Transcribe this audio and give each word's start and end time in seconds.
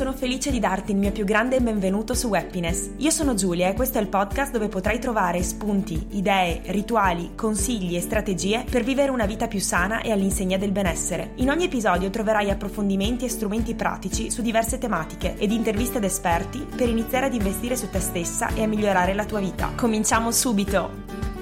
Sono 0.00 0.14
felice 0.14 0.50
di 0.50 0.60
darti 0.60 0.92
il 0.92 0.96
mio 0.96 1.12
più 1.12 1.26
grande 1.26 1.60
benvenuto 1.60 2.14
su 2.14 2.32
Happiness. 2.32 2.88
Io 2.96 3.10
sono 3.10 3.34
Giulia 3.34 3.68
e 3.68 3.74
questo 3.74 3.98
è 3.98 4.00
il 4.00 4.08
podcast 4.08 4.50
dove 4.50 4.68
potrai 4.68 4.98
trovare 4.98 5.42
spunti, 5.42 6.06
idee, 6.12 6.62
rituali, 6.68 7.32
consigli 7.34 7.94
e 7.94 8.00
strategie 8.00 8.64
per 8.64 8.82
vivere 8.82 9.10
una 9.10 9.26
vita 9.26 9.46
più 9.46 9.60
sana 9.60 10.00
e 10.00 10.10
all'insegna 10.10 10.56
del 10.56 10.72
benessere. 10.72 11.32
In 11.34 11.50
ogni 11.50 11.64
episodio 11.64 12.08
troverai 12.08 12.48
approfondimenti 12.48 13.26
e 13.26 13.28
strumenti 13.28 13.74
pratici 13.74 14.30
su 14.30 14.40
diverse 14.40 14.78
tematiche 14.78 15.36
ed 15.36 15.52
interviste 15.52 15.98
ad 15.98 16.04
esperti 16.04 16.66
per 16.74 16.88
iniziare 16.88 17.26
ad 17.26 17.34
investire 17.34 17.76
su 17.76 17.90
te 17.90 18.00
stessa 18.00 18.54
e 18.54 18.62
a 18.62 18.66
migliorare 18.66 19.12
la 19.12 19.26
tua 19.26 19.40
vita. 19.40 19.72
Cominciamo 19.76 20.30
subito! 20.30 21.39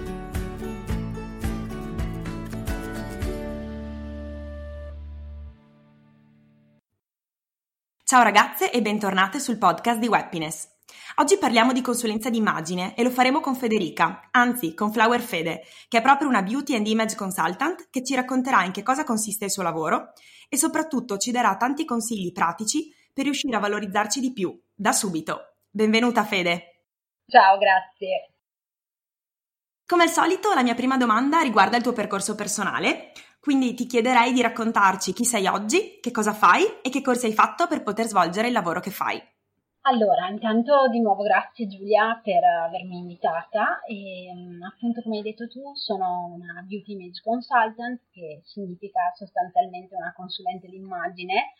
Ciao 8.08 8.22
ragazze 8.22 8.72
e 8.72 8.80
bentornate 8.80 9.38
sul 9.38 9.58
podcast 9.58 9.98
di 9.98 10.06
Happiness. 10.06 10.66
Oggi 11.16 11.36
parliamo 11.36 11.74
di 11.74 11.82
consulenza 11.82 12.30
d'immagine 12.30 12.96
e 12.96 13.02
lo 13.02 13.10
faremo 13.10 13.40
con 13.40 13.54
Federica, 13.54 14.28
anzi 14.30 14.72
con 14.72 14.90
Flower 14.90 15.20
Fede, 15.20 15.60
che 15.88 15.98
è 15.98 16.00
proprio 16.00 16.26
una 16.26 16.40
beauty 16.40 16.74
and 16.74 16.86
image 16.86 17.14
consultant 17.14 17.88
che 17.90 18.02
ci 18.02 18.14
racconterà 18.14 18.64
in 18.64 18.72
che 18.72 18.82
cosa 18.82 19.04
consiste 19.04 19.44
il 19.44 19.50
suo 19.50 19.62
lavoro 19.62 20.14
e 20.48 20.56
soprattutto 20.56 21.18
ci 21.18 21.32
darà 21.32 21.58
tanti 21.58 21.84
consigli 21.84 22.32
pratici 22.32 22.90
per 23.12 23.24
riuscire 23.24 23.54
a 23.54 23.60
valorizzarci 23.60 24.20
di 24.20 24.32
più, 24.32 24.58
da 24.74 24.92
subito. 24.92 25.56
Benvenuta 25.68 26.24
Fede. 26.24 26.84
Ciao, 27.26 27.58
grazie. 27.58 28.32
Come 29.84 30.04
al 30.04 30.10
solito, 30.10 30.54
la 30.54 30.62
mia 30.62 30.74
prima 30.74 30.96
domanda 30.96 31.40
riguarda 31.40 31.76
il 31.76 31.82
tuo 31.82 31.92
percorso 31.92 32.34
personale, 32.34 33.12
quindi 33.40 33.74
ti 33.74 33.86
chiederei 33.86 34.32
di 34.32 34.42
raccontarci 34.42 35.12
chi 35.12 35.24
sei 35.24 35.46
oggi, 35.46 35.98
che 36.00 36.10
cosa 36.10 36.32
fai 36.32 36.64
e 36.82 36.90
che 36.90 37.02
corsi 37.02 37.26
hai 37.26 37.32
fatto 37.32 37.66
per 37.66 37.82
poter 37.82 38.06
svolgere 38.06 38.48
il 38.48 38.52
lavoro 38.52 38.80
che 38.80 38.90
fai. 38.90 39.20
Allora, 39.82 40.28
intanto 40.28 40.88
di 40.90 41.00
nuovo 41.00 41.22
grazie 41.22 41.66
Giulia 41.66 42.20
per 42.22 42.44
avermi 42.44 42.98
invitata 42.98 43.80
e 43.88 44.30
mm, 44.34 44.62
appunto 44.62 45.00
come 45.02 45.16
hai 45.16 45.22
detto 45.22 45.48
tu 45.48 45.74
sono 45.74 46.30
una 46.34 46.62
beauty 46.66 46.92
image 46.92 47.22
consultant 47.22 48.02
che 48.10 48.42
significa 48.44 49.12
sostanzialmente 49.14 49.94
una 49.94 50.12
consulente 50.14 50.68
d'immagine 50.68 51.54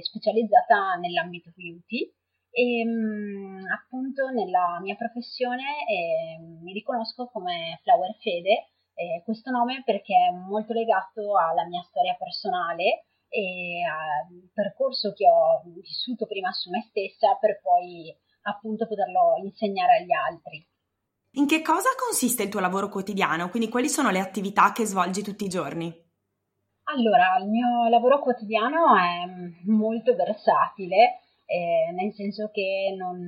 specializzata 0.00 0.94
nell'ambito 0.94 1.50
beauty 1.56 2.08
e 2.50 2.84
mm, 2.84 3.64
appunto 3.72 4.28
nella 4.28 4.78
mia 4.80 4.94
professione 4.94 5.64
eh, 5.88 6.38
mi 6.38 6.72
riconosco 6.72 7.28
come 7.32 7.80
Flower 7.82 8.14
Fede 8.20 8.71
eh, 8.94 9.22
questo 9.24 9.50
nome 9.50 9.82
perché 9.84 10.14
è 10.14 10.30
molto 10.30 10.72
legato 10.72 11.38
alla 11.38 11.66
mia 11.66 11.82
storia 11.82 12.14
personale 12.18 13.06
e 13.28 13.80
al 13.88 14.50
percorso 14.52 15.12
che 15.12 15.26
ho 15.26 15.62
vissuto 15.80 16.26
prima 16.26 16.52
su 16.52 16.70
me 16.70 16.82
stessa 16.82 17.36
per 17.40 17.60
poi 17.60 18.14
appunto 18.42 18.86
poterlo 18.86 19.36
insegnare 19.42 19.98
agli 19.98 20.12
altri. 20.12 20.66
In 21.36 21.46
che 21.46 21.62
cosa 21.62 21.88
consiste 21.96 22.42
il 22.42 22.50
tuo 22.50 22.60
lavoro 22.60 22.88
quotidiano? 22.88 23.48
Quindi 23.48 23.70
quali 23.70 23.88
sono 23.88 24.10
le 24.10 24.18
attività 24.18 24.72
che 24.72 24.84
svolgi 24.84 25.22
tutti 25.22 25.44
i 25.44 25.48
giorni? 25.48 25.90
Allora, 26.84 27.38
il 27.38 27.48
mio 27.48 27.88
lavoro 27.88 28.18
quotidiano 28.20 28.94
è 28.96 29.24
molto 29.64 30.14
versatile, 30.14 31.20
eh, 31.46 31.90
nel 31.92 32.12
senso 32.12 32.50
che 32.52 32.94
non, 32.98 33.26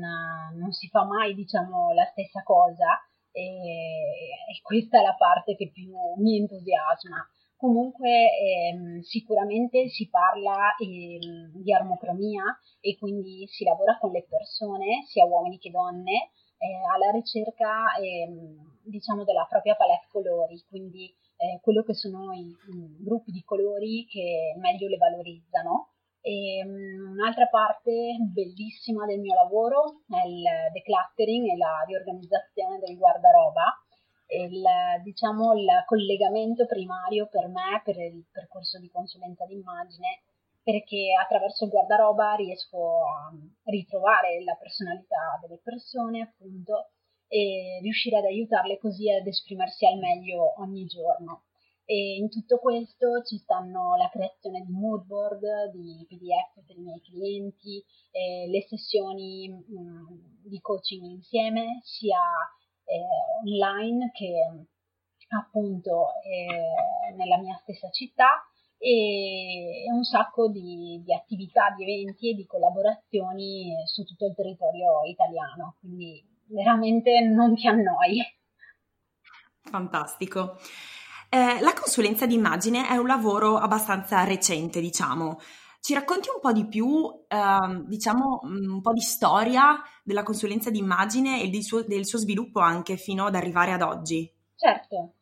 non, 0.55 0.73
si 0.73 0.89
fa 0.89 1.05
mai, 1.05 1.35
diciamo, 1.35 1.95
la 1.95 2.05
stessa 2.05 2.43
cosa 2.43 3.01
e, 3.35 4.49
e 4.49 4.63
questa 4.63 5.01
è 5.01 5.03
la 5.03 5.15
parte 5.19 5.57
che 5.57 5.71
più 5.71 5.93
mi 6.19 6.39
entusiasma. 6.39 7.29
Comunque 7.57 8.29
ehm, 8.39 9.01
sicuramente 9.01 9.89
si 9.89 10.09
parla 10.09 10.75
ehm, 10.79 11.53
di 11.63 11.73
armocromia 11.73 12.45
e 12.81 12.97
quindi 12.99 13.47
si 13.49 13.65
lavora 13.65 13.99
con 13.99 14.13
le 14.13 14.25
persone, 14.29 15.03
sia 15.07 15.25
uomini 15.25 15.59
che 15.59 15.71
donne, 15.71 16.31
eh, 16.59 16.81
alla 16.95 17.11
ricerca 17.11 17.95
ehm, 17.97 18.81
diciamo 18.85 19.25
della 19.25 19.47
propria 19.49 19.75
palette 19.75 20.07
colori, 20.11 20.63
quindi 20.69 21.13
eh, 21.37 21.59
quello 21.63 21.83
che 21.83 21.95
sono 21.95 22.33
i, 22.33 22.49
i, 22.49 22.97
gruppi 23.01 23.33
di 23.33 23.43
colori 23.45 24.07
che 24.07 24.55
meglio 24.59 24.89
le 24.89 24.97
valorizzano 24.97 25.94
e, 26.25 26.65
um, 26.65 27.13
un'altra 27.13 27.47
parte 27.49 28.17
bellissima 28.33 29.05
del 29.05 29.21
mio 29.21 29.35
lavoro 29.35 30.01
è 30.09 30.27
il 30.27 30.43
decluttering 30.73 31.53
e 31.53 31.57
la 31.57 31.85
riorganizzazione 31.87 32.79
del 32.79 32.97
guardaroba. 32.97 33.77
Il, 34.27 34.65
diciamo, 35.03 35.53
il 35.53 35.69
collegamento 35.85 36.65
primario 36.65 37.29
per 37.29 37.47
me 37.49 37.83
per 37.85 37.99
il 37.99 38.25
percorso 38.33 38.81
di 38.81 38.89
consulenza 38.91 39.45
d'immagine 39.45 40.23
perché 40.63 41.13
attraverso 41.13 41.65
il 41.65 41.71
guardaroba 41.71 42.35
riesco 42.37 43.05
a 43.05 43.31
ritrovare 43.65 44.43
la 44.43 44.57
personalità 44.59 45.39
delle 45.43 45.61
persone 45.63 46.23
appunto 46.23 46.89
e 47.29 47.81
riuscire 47.83 48.17
ad 48.17 48.25
aiutarle 48.25 48.79
così 48.79 49.11
ad 49.11 49.27
esprimersi 49.27 49.85
al 49.85 49.99
meglio 49.99 50.59
ogni 50.63 50.87
giorno. 50.87 51.43
E 51.87 52.17
in 52.17 52.31
tutto 52.31 52.59
questo 52.59 53.23
ci 53.25 53.37
stanno 53.37 53.97
la 53.97 54.09
creazione 54.09 54.65
di 54.65 54.73
mood 54.73 55.05
board, 55.05 55.43
di 55.73 56.05
PDF 56.09 56.65
per 56.67 56.77
i 56.77 56.81
miei 56.81 57.01
clienti, 57.01 57.85
eh, 58.11 58.49
le 58.49 58.63
sessioni 58.63 59.49
mh, 59.49 59.79
mm, 59.79 60.07
di 60.45 60.61
coaching 60.61 61.05
insieme, 61.05 61.81
sia 61.83 62.21
eh, 62.85 63.01
online 63.43 64.11
che 64.13 64.67
appunto 65.37 66.13
eh, 66.23 67.13
nella 67.15 67.39
mia 67.39 67.59
stessa 67.63 67.91
città 67.91 68.47
e 68.79 69.85
un 69.91 70.05
sacco 70.05 70.49
di, 70.49 71.03
di, 71.05 71.15
attività, 71.15 71.75
di 71.77 71.85
eventi 71.85 72.31
e 72.31 72.35
di 72.35 72.47
collaborazioni 72.47 73.75
su 73.87 74.05
tutto 74.05 74.27
il 74.27 74.35
territorio 74.35 75.05
italiano, 75.05 75.77
quindi 75.81 76.23
veramente 76.49 77.21
non 77.21 77.55
ti 77.55 77.67
annoi. 77.67 78.23
Fantastico. 79.63 80.59
Eh, 81.35 81.61
la 81.63 81.73
consulenza 81.73 82.27
d'immagine 82.27 82.87
è 82.87 82.97
un 82.97 83.09
lavoro 83.09 83.57
abbastanza 83.57 84.23
recente, 84.23 84.81
diciamo. 84.81 85.39
Ci 85.81 85.93
racconti 85.93 86.29
un 86.33 86.39
po' 86.41 86.53
di 86.53 86.65
più, 86.69 87.11
eh, 87.27 87.83
diciamo, 87.89 88.39
un 88.45 88.81
po' 88.81 88.93
di 88.93 89.01
storia 89.01 89.83
della 90.05 90.23
consulenza 90.23 90.71
d'immagine 90.71 91.43
e 91.43 91.49
del 91.49 91.65
suo, 91.65 91.83
del 91.83 92.07
suo 92.07 92.19
sviluppo 92.19 92.61
anche 92.61 92.97
fino 92.97 93.27
ad 93.27 93.35
arrivare 93.35 93.73
ad 93.73 93.83
oggi? 93.83 94.31
Certo. 94.55 95.15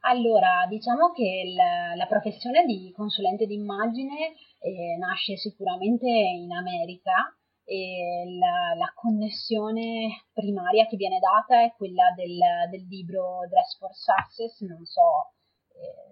Allora, 0.00 0.66
diciamo 0.68 1.12
che 1.12 1.44
il, 1.46 1.54
la 1.54 2.06
professione 2.08 2.64
di 2.64 2.92
consulente 2.92 3.46
d'immagine 3.46 4.34
eh, 4.58 4.96
nasce 4.98 5.36
sicuramente 5.36 6.08
in 6.08 6.50
America 6.50 7.32
e 7.62 8.24
la, 8.40 8.74
la, 8.76 8.92
connessione 8.96 10.24
primaria 10.32 10.86
che 10.86 10.96
viene 10.96 11.20
data 11.20 11.62
è 11.62 11.72
quella 11.76 12.12
del, 12.16 12.40
del 12.70 12.88
libro 12.88 13.46
Dress 13.48 13.78
for 13.78 13.94
Success, 13.94 14.62
non 14.62 14.84
so 14.84 15.30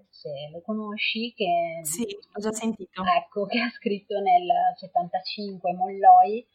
se 0.09 0.49
lo 0.53 0.61
conosci, 0.63 1.33
che, 1.35 1.81
sì, 1.83 2.03
ho 2.03 2.41
già 2.41 2.53
sentito. 2.53 3.03
Ecco, 3.05 3.47
che 3.51 3.61
ha 3.61 3.71
scritto 3.71 4.19
nel 4.21 4.49
75 4.77 5.73
Molloy. 5.75 6.47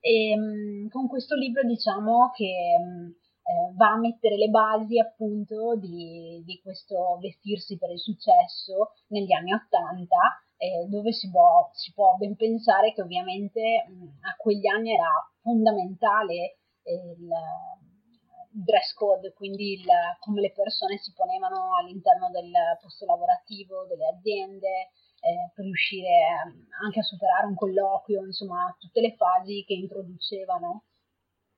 E 0.00 0.34
um, 0.36 0.88
con 0.88 1.06
questo 1.06 1.36
libro 1.36 1.62
diciamo 1.62 2.32
che 2.34 2.52
um, 2.76 3.14
eh, 3.44 3.72
va 3.76 3.92
a 3.92 3.98
mettere 3.98 4.36
le 4.36 4.48
basi 4.48 4.98
appunto 4.98 5.76
di, 5.76 6.42
di, 6.44 6.60
questo 6.60 7.18
vestirsi 7.20 7.78
per 7.78 7.90
il 7.90 8.00
successo 8.00 8.94
negli 9.08 9.32
anni 9.32 9.52
80, 9.52 10.16
eh, 10.56 10.86
dove 10.88 11.12
si 11.12 11.30
può, 11.30 11.70
si 11.72 11.92
può, 11.92 12.16
ben 12.16 12.34
pensare 12.34 12.92
che 12.92 13.02
ovviamente 13.02 13.84
mh, 13.88 14.26
a 14.26 14.34
quegli 14.36 14.66
anni 14.66 14.92
era 14.92 15.10
fondamentale 15.40 16.58
eh, 16.82 17.16
il 17.18 17.28
dress 18.52 18.92
code, 18.94 19.32
quindi 19.32 19.80
il, 19.80 19.86
come 20.20 20.40
le 20.40 20.52
persone 20.52 20.98
si 20.98 21.12
ponevano 21.12 21.76
all'interno 21.76 22.30
del 22.30 22.50
posto 22.80 23.06
lavorativo, 23.06 23.86
delle 23.86 24.08
aziende, 24.08 24.90
eh, 25.22 25.52
per 25.54 25.64
riuscire 25.64 26.08
ehm, 26.08 26.66
anche 26.82 27.00
a 27.00 27.04
superare 27.04 27.46
un 27.46 27.54
colloquio, 27.54 28.24
insomma 28.24 28.74
tutte 28.78 29.00
le 29.00 29.14
fasi 29.14 29.64
che 29.64 29.74
introducevano 29.74 30.84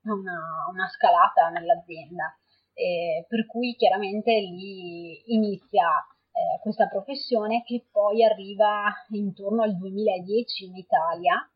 una, 0.05 0.69
una 0.71 0.89
scalata 0.89 1.49
nell'azienda. 1.49 2.37
Eh, 2.75 3.25
per 3.29 3.47
cui 3.47 3.75
chiaramente 3.77 4.33
lì 4.33 5.33
inizia 5.33 5.89
eh, 6.33 6.61
questa 6.61 6.89
professione 6.89 7.63
che 7.63 7.87
poi 7.91 8.25
arriva 8.25 8.93
intorno 9.11 9.63
al 9.63 9.77
2010 9.77 10.65
in 10.65 10.77
Italia 10.77 11.49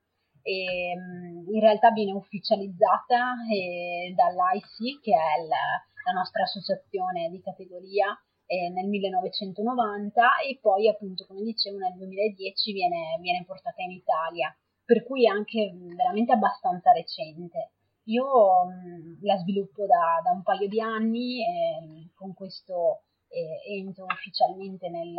e 0.43 0.95
mm, 0.97 1.53
in 1.53 1.61
realtà 1.61 1.91
viene 1.91 2.13
ufficializzata 2.13 3.35
eh, 3.51 4.13
dall'IC 4.15 5.01
che 5.01 5.13
è 5.13 5.47
la, 5.47 5.81
la 6.07 6.13
nostra 6.13 6.43
associazione 6.43 7.29
di 7.31 7.41
categoria 7.41 8.17
eh, 8.47 8.71
nel 8.71 8.89
1990 8.89 10.39
e 10.49 10.59
poi 10.61 10.89
appunto 10.89 11.27
come 11.27 11.43
dicevo 11.43 11.79
nel 11.79 11.95
2010 11.97 12.73
viene, 12.73 13.19
viene 13.21 13.45
portata 13.45 13.83
in 13.83 13.93
Italia 13.93 14.55
per 14.89 15.05
cui 15.05 15.27
è 15.27 15.29
anche 15.29 15.71
veramente 15.95 16.33
abbastanza 16.33 16.93
recente. 16.93 17.73
Io 18.05 18.65
mh, 18.65 19.19
la 19.21 19.37
sviluppo 19.37 19.85
da, 19.85 20.23
da, 20.25 20.31
un 20.31 20.43
paio 20.43 20.67
di 20.67 20.81
anni, 20.81 21.45
eh, 21.45 22.09
con 22.15 22.33
questo 22.33 23.03
eh, 23.29 23.77
entro 23.77 24.07
ufficialmente 24.07 24.89
nel, 24.89 25.13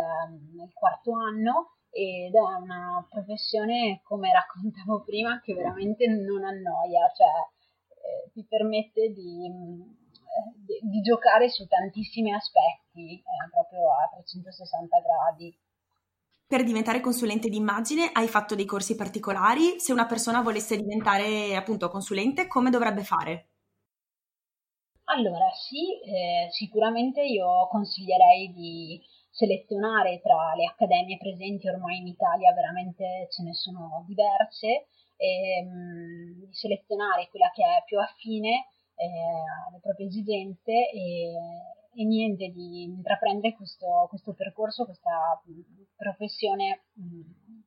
nel, 0.55 0.73
quarto 0.73 1.13
anno 1.13 1.75
ed 1.91 2.33
è 2.33 2.39
una 2.39 3.05
professione, 3.09 4.01
come 4.03 4.31
raccontavo 4.31 5.03
prima, 5.03 5.39
che 5.41 5.53
veramente 5.53 6.07
non 6.07 6.43
annoia, 6.43 7.11
cioè 7.15 7.27
eh, 7.89 8.31
ti 8.31 8.45
permette 8.47 9.11
di, 9.11 9.49
di, 10.65 10.79
di, 10.81 11.01
giocare 11.01 11.49
su 11.49 11.65
tantissimi 11.67 12.33
aspetti, 12.33 13.15
eh, 13.15 13.49
proprio 13.51 13.91
a 13.91 14.09
360 14.13 14.99
gradi 14.99 15.57
per 16.49 16.63
diventare 16.63 16.99
consulente 16.99 17.47
di 17.47 17.57
immagine 17.57 18.09
hai 18.11 18.27
fatto 18.27 18.55
dei 18.55 18.65
corsi 18.65 18.95
particolari? 18.95 19.79
Se 19.79 19.93
una 19.93 20.07
persona 20.07 20.41
volesse 20.41 20.77
diventare 20.77 21.55
appunto 21.55 21.89
consulente, 21.89 22.47
come 22.47 22.71
dovrebbe 22.71 23.03
fare? 23.03 23.49
Allora, 25.03 25.47
sì, 25.51 26.01
eh, 26.01 26.47
sicuramente 26.49 27.21
io 27.21 27.67
consiglierei 27.69 28.51
di 28.51 28.99
selezionare 29.39 30.19
tra 30.19 30.53
le 30.53 30.65
accademie 30.65 31.17
presenti 31.17 31.69
ormai 31.69 31.99
in 31.99 32.07
Italia, 32.07 32.53
veramente 32.53 33.27
ce 33.31 33.43
ne 33.43 33.53
sono 33.53 34.03
diverse, 34.05 34.87
ehm, 35.15 36.43
di 36.43 36.53
selezionare 36.53 37.29
quella 37.29 37.49
che 37.53 37.63
è 37.63 37.83
più 37.85 37.97
affine 37.99 38.67
eh, 38.95 39.07
alle 39.67 39.79
proprie 39.79 40.07
esigenze 40.07 40.91
e, 40.91 41.31
e 41.95 42.03
niente, 42.03 42.49
di 42.49 42.83
intraprendere 42.83 43.55
questo, 43.55 44.07
questo 44.09 44.33
percorso, 44.33 44.83
questa 44.83 45.41
professione 45.95 46.87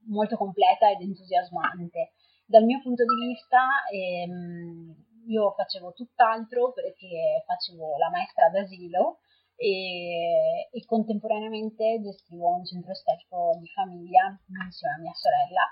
molto 0.09 0.37
completa 0.37 0.91
ed 0.91 1.01
entusiasmante. 1.01 2.13
Dal 2.45 2.65
mio 2.65 2.83
punto 2.83 3.05
di 3.05 3.29
vista 3.29 3.65
ehm, 3.91 4.95
io 5.27 5.53
facevo 5.53 5.93
tutt'altro 5.95 6.73
perché 6.73 7.43
facevo 7.47 7.97
la 7.97 8.11
maestra 8.11 8.51
d'asilo 8.51 9.21
e, 9.63 10.69
e 10.73 10.85
contemporaneamente 10.87 12.01
gestivo 12.03 12.57
un 12.57 12.65
centro 12.65 12.91
estetico 12.91 13.57
di 13.61 13.69
famiglia 13.69 14.37
insieme 14.67 14.95
a 14.95 14.99
mia 14.99 15.15
sorella 15.15 15.65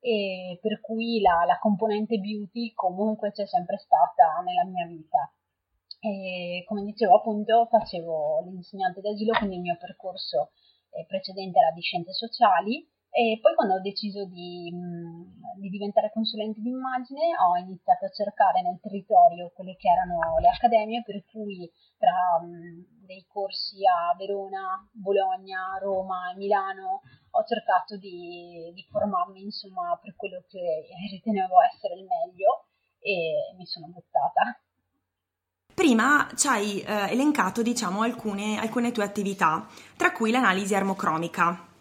e 0.00 0.58
per 0.62 0.80
cui 0.80 1.20
la, 1.20 1.44
la 1.44 1.58
componente 1.58 2.16
beauty 2.18 2.72
comunque 2.72 3.32
c'è 3.32 3.46
sempre 3.46 3.76
stata 3.76 4.40
nella 4.44 4.64
mia 4.64 4.86
vita. 4.86 5.30
E 6.00 6.64
come 6.66 6.84
dicevo 6.84 7.16
appunto 7.16 7.66
facevo 7.70 8.44
l'insegnante 8.44 9.00
d'asilo, 9.00 9.32
quindi 9.36 9.56
il 9.56 9.62
mio 9.62 9.76
percorso 9.78 10.52
eh, 10.90 11.04
precedente 11.06 11.58
era 11.58 11.70
di 11.70 11.80
scienze 11.80 12.12
sociali 12.12 12.86
e 13.14 13.38
poi 13.40 13.54
quando 13.54 13.74
ho 13.74 13.80
deciso 13.80 14.24
di, 14.26 14.68
mh, 14.74 15.60
di, 15.60 15.68
diventare 15.70 16.10
consulente 16.12 16.60
di 16.60 16.70
immagine 16.70 17.30
ho 17.38 17.54
iniziato 17.56 18.06
a 18.06 18.10
cercare 18.10 18.60
nel 18.60 18.80
territorio 18.82 19.52
quelle 19.54 19.76
che 19.76 19.86
erano 19.86 20.18
le 20.40 20.48
accademie, 20.48 21.04
per 21.06 21.22
cui 21.30 21.70
tra 21.96 22.42
mh, 22.42 23.06
dei 23.06 23.24
corsi 23.28 23.86
a 23.86 24.16
Verona, 24.18 24.82
Bologna, 24.90 25.78
Roma 25.80 26.32
e 26.32 26.36
Milano 26.36 27.02
ho 27.30 27.44
cercato 27.46 27.96
di, 27.96 28.72
di 28.74 28.82
formarmi 28.90 29.42
insomma 29.42 29.96
per 30.02 30.16
quello 30.16 30.42
che 30.48 30.82
ritenevo 31.08 31.54
essere 31.70 31.94
il 31.94 32.06
meglio 32.10 32.66
e 32.98 33.54
mi 33.56 33.64
sono 33.64 33.86
buttata. 33.94 34.58
Prima 35.72 36.28
ci 36.34 36.48
hai 36.48 36.80
eh, 36.80 37.12
elencato, 37.12 37.62
diciamo, 37.62 38.02
alcune, 38.02 38.58
alcune 38.58 38.90
tue 38.90 39.04
attività, 39.04 39.68
tra 39.96 40.10
cui 40.10 40.32
l'analisi 40.32 40.74
armocromica. 40.74 41.73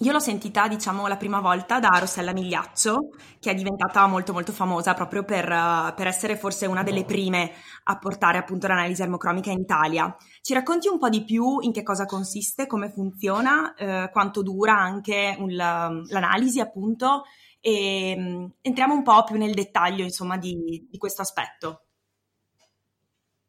Io 0.00 0.10
l'ho 0.10 0.18
sentita, 0.18 0.66
diciamo, 0.66 1.06
la 1.06 1.16
prima 1.16 1.40
volta 1.40 1.78
da 1.78 1.96
Rossella 1.98 2.32
Migliaccio, 2.32 3.10
che 3.38 3.52
è 3.52 3.54
diventata 3.54 4.06
molto 4.06 4.32
molto 4.32 4.52
famosa 4.52 4.92
proprio 4.92 5.24
per, 5.24 5.48
uh, 5.48 5.94
per, 5.94 6.08
essere 6.08 6.36
forse 6.36 6.66
una 6.66 6.82
delle 6.82 7.04
prime 7.04 7.52
a 7.84 7.98
portare 7.98 8.38
appunto 8.38 8.66
l'analisi 8.66 9.02
armocromica 9.02 9.50
in 9.50 9.60
Italia. 9.60 10.14
Ci 10.40 10.52
racconti 10.52 10.88
un 10.88 10.98
po' 10.98 11.08
di 11.08 11.22
più 11.22 11.60
in 11.60 11.72
che 11.72 11.84
cosa 11.84 12.06
consiste, 12.06 12.66
come 12.66 12.90
funziona, 12.90 13.72
uh, 13.78 14.10
quanto 14.10 14.42
dura 14.42 14.76
anche 14.76 15.36
un, 15.38 15.54
l'analisi 15.54 16.58
appunto 16.58 17.22
e 17.66 18.14
um, 18.18 18.52
entriamo 18.60 18.92
un 18.92 19.02
po' 19.02 19.24
più 19.24 19.38
nel 19.38 19.54
dettaglio 19.54 20.02
insomma 20.02 20.36
di, 20.36 20.86
di 20.90 20.98
questo 20.98 21.22
aspetto. 21.22 21.84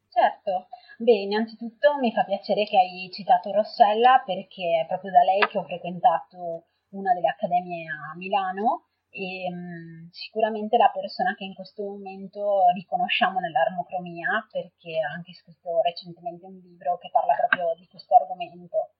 Certo, 0.08 0.68
beh, 0.98 1.20
innanzitutto 1.22 1.98
mi 2.00 2.12
fa 2.12 2.24
piacere 2.24 2.64
che 2.64 2.78
hai 2.78 3.10
citato 3.12 3.52
Rossella 3.52 4.22
perché 4.24 4.82
è 4.82 4.86
proprio 4.86 5.10
da 5.10 5.22
lei 5.22 5.40
che 5.48 5.58
ho 5.58 5.64
frequentato 5.64 6.66
una 6.90 7.12
delle 7.12 7.28
accademie 7.28 7.86
a 7.88 8.16
Milano 8.16 8.86
e 9.10 9.50
mh, 9.50 9.56
mm, 9.56 10.08
sicuramente 10.10 10.76
la 10.76 10.90
persona 10.92 11.34
che 11.34 11.44
in 11.44 11.54
questo 11.54 11.82
momento 11.82 12.66
riconosciamo 12.74 13.40
nell'armocromia 13.40 14.46
perché 14.50 15.00
ha 15.00 15.12
anche 15.12 15.32
scritto 15.32 15.80
recentemente 15.82 16.44
un 16.44 16.56
libro 16.56 16.98
che 16.98 17.10
parla 17.10 17.34
proprio 17.34 17.74
di 17.78 17.86
questo 17.88 18.14
argomento. 18.14 18.92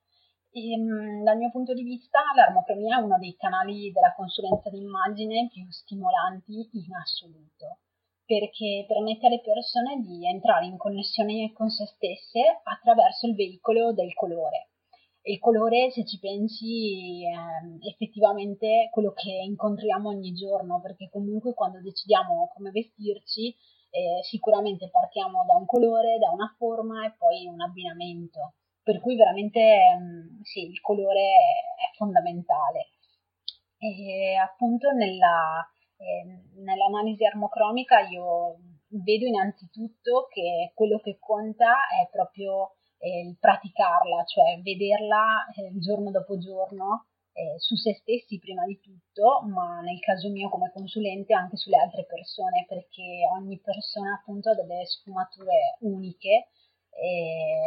E, 0.50 0.76
mh, 0.76 1.20
mm, 1.20 1.22
dal 1.22 1.36
mio 1.36 1.50
punto 1.50 1.74
di 1.74 1.82
vista 1.82 2.20
l'armocromia 2.34 2.98
è 2.98 3.02
uno 3.02 3.18
dei 3.18 3.36
canali 3.36 3.92
della 3.92 4.14
consulenza 4.14 4.70
d'immagine 4.70 5.48
più 5.52 5.66
stimolanti 5.70 6.68
in 6.72 6.94
assoluto 6.94 7.78
perché 8.26 8.84
permette 8.88 9.26
alle 9.26 9.40
persone 9.40 10.00
di 10.00 10.26
entrare 10.28 10.66
in 10.66 10.76
connessione 10.76 11.52
con 11.52 11.70
se 11.70 11.86
stesse 11.86 12.60
attraverso 12.64 13.26
il 13.28 13.36
veicolo 13.36 13.92
del 13.92 14.12
colore. 14.14 14.70
E 15.22 15.32
il 15.34 15.38
colore, 15.38 15.90
se 15.90 16.04
ci 16.04 16.18
pensi, 16.18 17.24
è 17.24 17.86
effettivamente 17.88 18.88
quello 18.92 19.12
che 19.12 19.30
incontriamo 19.30 20.08
ogni 20.08 20.32
giorno, 20.32 20.80
perché 20.80 21.08
comunque 21.10 21.54
quando 21.54 21.80
decidiamo 21.80 22.50
come 22.54 22.70
vestirci, 22.70 23.54
eh, 23.90 24.22
sicuramente 24.22 24.88
partiamo 24.88 25.44
da 25.46 25.56
un 25.56 25.66
colore, 25.66 26.18
da 26.18 26.30
una 26.30 26.52
forma 26.56 27.06
e 27.06 27.14
poi 27.16 27.46
un 27.46 27.60
abbinamento. 27.60 28.54
Per 28.82 29.00
cui 29.00 29.16
veramente 29.16 29.60
mm, 29.98 30.42
sì, 30.42 30.68
il 30.68 30.80
colore 30.80 31.22
è 31.22 31.96
fondamentale. 31.96 32.90
E 33.78 34.36
appunto 34.36 34.92
nella, 34.92 35.66
eh, 35.96 36.60
nell'analisi 36.60 37.24
armocromica 37.24 38.00
io 38.00 38.58
vedo 38.88 39.26
innanzitutto 39.26 40.28
che 40.30 40.72
quello 40.74 41.00
che 41.00 41.18
conta 41.18 41.74
è 42.00 42.08
proprio 42.10 42.76
eh, 42.98 43.28
il 43.28 43.36
praticarla, 43.38 44.24
cioè 44.24 44.60
vederla 44.62 45.46
eh, 45.54 45.78
giorno 45.78 46.10
dopo 46.10 46.38
giorno 46.38 47.06
eh, 47.32 47.58
su 47.58 47.76
se 47.76 47.94
stessi 47.94 48.38
prima 48.38 48.64
di 48.64 48.80
tutto, 48.80 49.42
ma 49.46 49.80
nel 49.80 50.00
caso 50.00 50.30
mio 50.30 50.48
come 50.48 50.70
consulente 50.72 51.34
anche 51.34 51.56
sulle 51.56 51.76
altre 51.76 52.06
persone, 52.06 52.64
perché 52.66 53.28
ogni 53.36 53.58
persona 53.60 54.14
appunto 54.14 54.50
ha 54.50 54.54
delle 54.54 54.86
sfumature 54.86 55.76
uniche 55.80 56.48
e, 56.90 57.60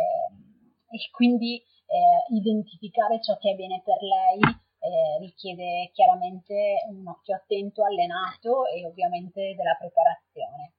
e 0.90 1.10
quindi 1.12 1.58
eh, 1.58 2.36
identificare 2.36 3.22
ciò 3.22 3.38
che 3.38 3.52
è 3.52 3.56
bene 3.56 3.82
per 3.84 4.02
lei 4.02 4.40
eh, 4.80 5.20
richiede 5.20 5.92
chiaramente 5.94 6.86
un 6.90 7.08
occhio 7.08 7.36
attento, 7.36 7.84
allenato 7.84 8.66
e 8.68 8.86
ovviamente 8.86 9.56
della 9.56 9.76
preparazione. 9.78 10.74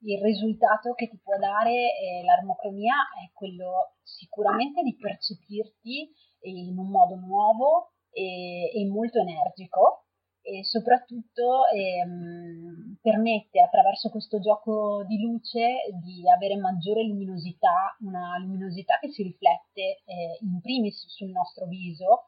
Il 0.00 0.20
risultato 0.22 0.92
che 0.92 1.08
ti 1.08 1.18
può 1.22 1.36
dare 1.38 1.72
eh, 1.72 2.22
l'armocromia 2.24 2.94
è 3.24 3.32
quello 3.32 3.96
sicuramente 4.02 4.82
di 4.82 4.94
percepirti 4.94 6.12
in 6.42 6.78
un 6.78 6.88
modo 6.90 7.16
nuovo 7.16 7.92
e, 8.10 8.70
e 8.72 8.86
molto 8.86 9.18
energico 9.18 10.04
e 10.46 10.62
soprattutto 10.62 11.66
ehm, 11.74 12.98
permette 13.02 13.60
attraverso 13.60 14.10
questo 14.10 14.38
gioco 14.38 15.02
di 15.04 15.20
luce 15.20 15.90
di 16.04 16.22
avere 16.30 16.56
maggiore 16.56 17.02
luminosità, 17.02 17.96
una 18.00 18.38
luminosità 18.38 18.98
che 19.00 19.10
si 19.10 19.24
riflette 19.24 20.02
eh, 20.04 20.38
in 20.42 20.60
primis 20.60 21.04
sul 21.08 21.30
nostro 21.30 21.66
viso 21.66 22.26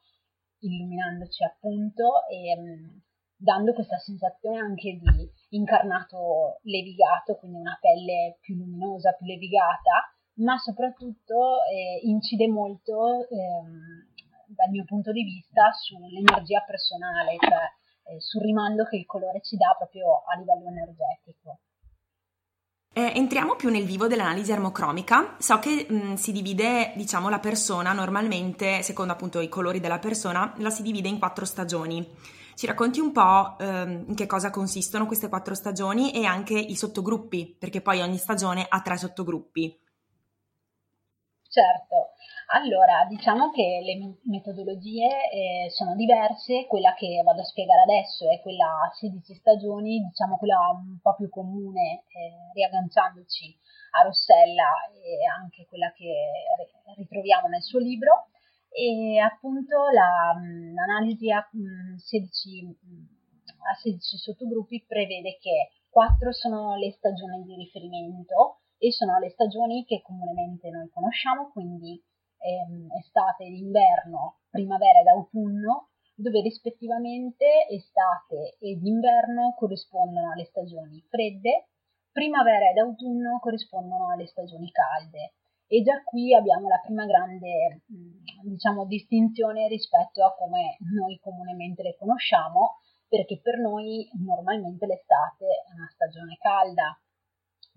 illuminandoci 0.60 1.44
appunto 1.44 2.26
e 2.28 2.56
um, 2.58 3.00
dando 3.36 3.72
questa 3.72 3.98
sensazione 3.98 4.58
anche 4.58 4.98
di 4.98 5.30
incarnato 5.50 6.58
levigato, 6.62 7.36
quindi 7.36 7.58
una 7.58 7.78
pelle 7.80 8.38
più 8.40 8.56
luminosa, 8.56 9.12
più 9.12 9.26
levigata, 9.26 10.12
ma 10.38 10.56
soprattutto 10.58 11.62
eh, 11.64 12.00
incide 12.02 12.48
molto 12.48 13.28
ehm, 13.28 14.06
dal 14.48 14.70
mio 14.70 14.84
punto 14.84 15.12
di 15.12 15.22
vista 15.22 15.70
sull'energia 15.72 16.62
personale, 16.66 17.36
cioè 17.38 18.14
eh, 18.14 18.20
sul 18.20 18.42
rimando 18.42 18.84
che 18.84 18.96
il 18.96 19.06
colore 19.06 19.40
ci 19.42 19.56
dà 19.56 19.74
proprio 19.76 20.22
a 20.24 20.36
livello 20.36 20.68
energetico. 20.68 21.60
Eh, 22.98 23.12
entriamo 23.14 23.54
più 23.54 23.68
nel 23.70 23.84
vivo 23.84 24.08
dell'analisi 24.08 24.50
armocromica. 24.50 25.36
So 25.38 25.60
che 25.60 25.86
mh, 25.88 25.94
mm, 25.94 26.14
si 26.14 26.32
divide, 26.32 26.92
diciamo, 26.96 27.28
la 27.28 27.38
persona 27.38 27.92
normalmente, 27.92 28.82
secondo 28.82 29.12
appunto 29.12 29.38
i 29.38 29.48
colori 29.48 29.78
della 29.78 30.00
persona, 30.00 30.52
la 30.56 30.70
si 30.70 30.82
divide 30.82 31.06
in 31.06 31.20
quattro 31.20 31.44
stagioni. 31.44 32.04
Ci 32.56 32.66
racconti 32.66 32.98
un 32.98 33.12
po' 33.12 33.56
ehm, 33.56 34.06
in 34.08 34.14
che 34.16 34.26
cosa 34.26 34.50
consistono 34.50 35.06
queste 35.06 35.28
quattro 35.28 35.54
stagioni 35.54 36.10
e 36.10 36.24
anche 36.24 36.58
i 36.58 36.74
sottogruppi, 36.74 37.54
perché 37.56 37.80
poi 37.80 38.00
ogni 38.00 38.18
stagione 38.18 38.66
ha 38.68 38.80
tre 38.80 38.96
sottogruppi. 38.96 39.78
Certo, 41.48 42.14
allora, 42.50 43.04
diciamo 43.06 43.50
che 43.50 43.80
le 43.84 44.16
metodologie 44.24 45.28
eh, 45.30 45.70
sono 45.70 45.94
diverse, 45.94 46.64
quella 46.66 46.94
che 46.94 47.20
vado 47.22 47.42
a 47.42 47.44
spiegare 47.44 47.82
adesso 47.82 48.30
è 48.30 48.40
quella 48.40 48.88
a 48.88 48.94
16 48.94 49.34
stagioni, 49.34 50.00
diciamo 50.00 50.38
quella 50.38 50.56
un 50.72 50.98
po' 51.02 51.14
più 51.14 51.28
comune, 51.28 52.04
eh, 52.08 52.52
riagganciandoci 52.54 53.54
a 54.00 54.02
Rossella 54.02 54.88
e 54.94 55.26
anche 55.28 55.66
quella 55.66 55.92
che 55.92 56.08
ritroviamo 56.96 57.48
nel 57.48 57.62
suo 57.62 57.80
libro. 57.80 58.28
E 58.70 59.18
appunto 59.18 59.88
la, 59.92 60.32
l'analisi 60.72 61.30
a 61.30 61.46
16, 61.96 62.78
a 63.70 63.74
16 63.74 64.16
sottogruppi 64.16 64.84
prevede 64.86 65.36
che 65.40 65.72
4 65.90 66.32
sono 66.32 66.76
le 66.76 66.92
stagioni 66.92 67.42
di 67.44 67.56
riferimento 67.56 68.60
e 68.78 68.92
sono 68.92 69.18
le 69.18 69.30
stagioni 69.30 69.84
che 69.84 70.00
comunemente 70.02 70.70
noi 70.70 70.88
conosciamo, 70.88 71.50
quindi 71.50 72.00
ehm, 72.38 72.88
estate 72.98 73.44
ed 73.44 73.54
inverno, 73.54 74.40
primavera 74.50 75.00
ed 75.00 75.06
autunno, 75.06 75.90
dove 76.14 76.40
rispettivamente 76.40 77.66
estate 77.68 78.56
ed 78.58 78.84
inverno 78.84 79.54
corrispondono 79.56 80.32
alle 80.32 80.46
stagioni 80.46 81.00
fredde, 81.08 81.68
primavera 82.10 82.70
ed 82.70 82.78
autunno 82.78 83.38
corrispondono 83.40 84.10
alle 84.10 84.26
stagioni 84.26 84.70
calde. 84.70 85.34
E 85.68 85.82
già 85.82 86.02
qui 86.02 86.34
abbiamo 86.34 86.66
la 86.66 86.80
prima 86.82 87.04
grande 87.04 87.82
diciamo, 88.42 88.86
distinzione 88.86 89.68
rispetto 89.68 90.24
a 90.24 90.34
come 90.34 90.78
noi 90.90 91.18
comunemente 91.18 91.82
le 91.82 91.94
conosciamo, 91.96 92.78
perché 93.06 93.38
per 93.40 93.58
noi 93.58 94.08
normalmente 94.24 94.86
l'estate 94.86 95.44
è 95.44 95.74
una 95.74 95.88
stagione 95.92 96.36
calda, 96.40 96.98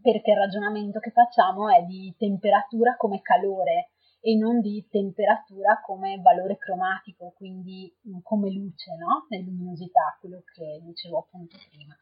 perché 0.02 0.32
il 0.32 0.38
ragionamento 0.38 1.00
che 1.00 1.12
facciamo 1.12 1.70
è 1.70 1.84
di 1.84 2.14
temperatura 2.18 2.96
come 2.98 3.22
calore, 3.22 3.91
e 4.22 4.36
non 4.36 4.62
di 4.62 4.88
temperatura 4.88 5.82
come 5.84 6.22
valore 6.22 6.58
cromatico, 6.58 7.34
quindi 7.36 7.92
mm, 8.08 8.20
come 8.22 8.52
luce, 8.52 8.96
no? 8.96 9.26
Luminosità, 9.30 10.16
quello 10.20 10.44
che 10.54 10.80
dicevo 10.84 11.18
appunto 11.18 11.58
prima. 11.70 11.98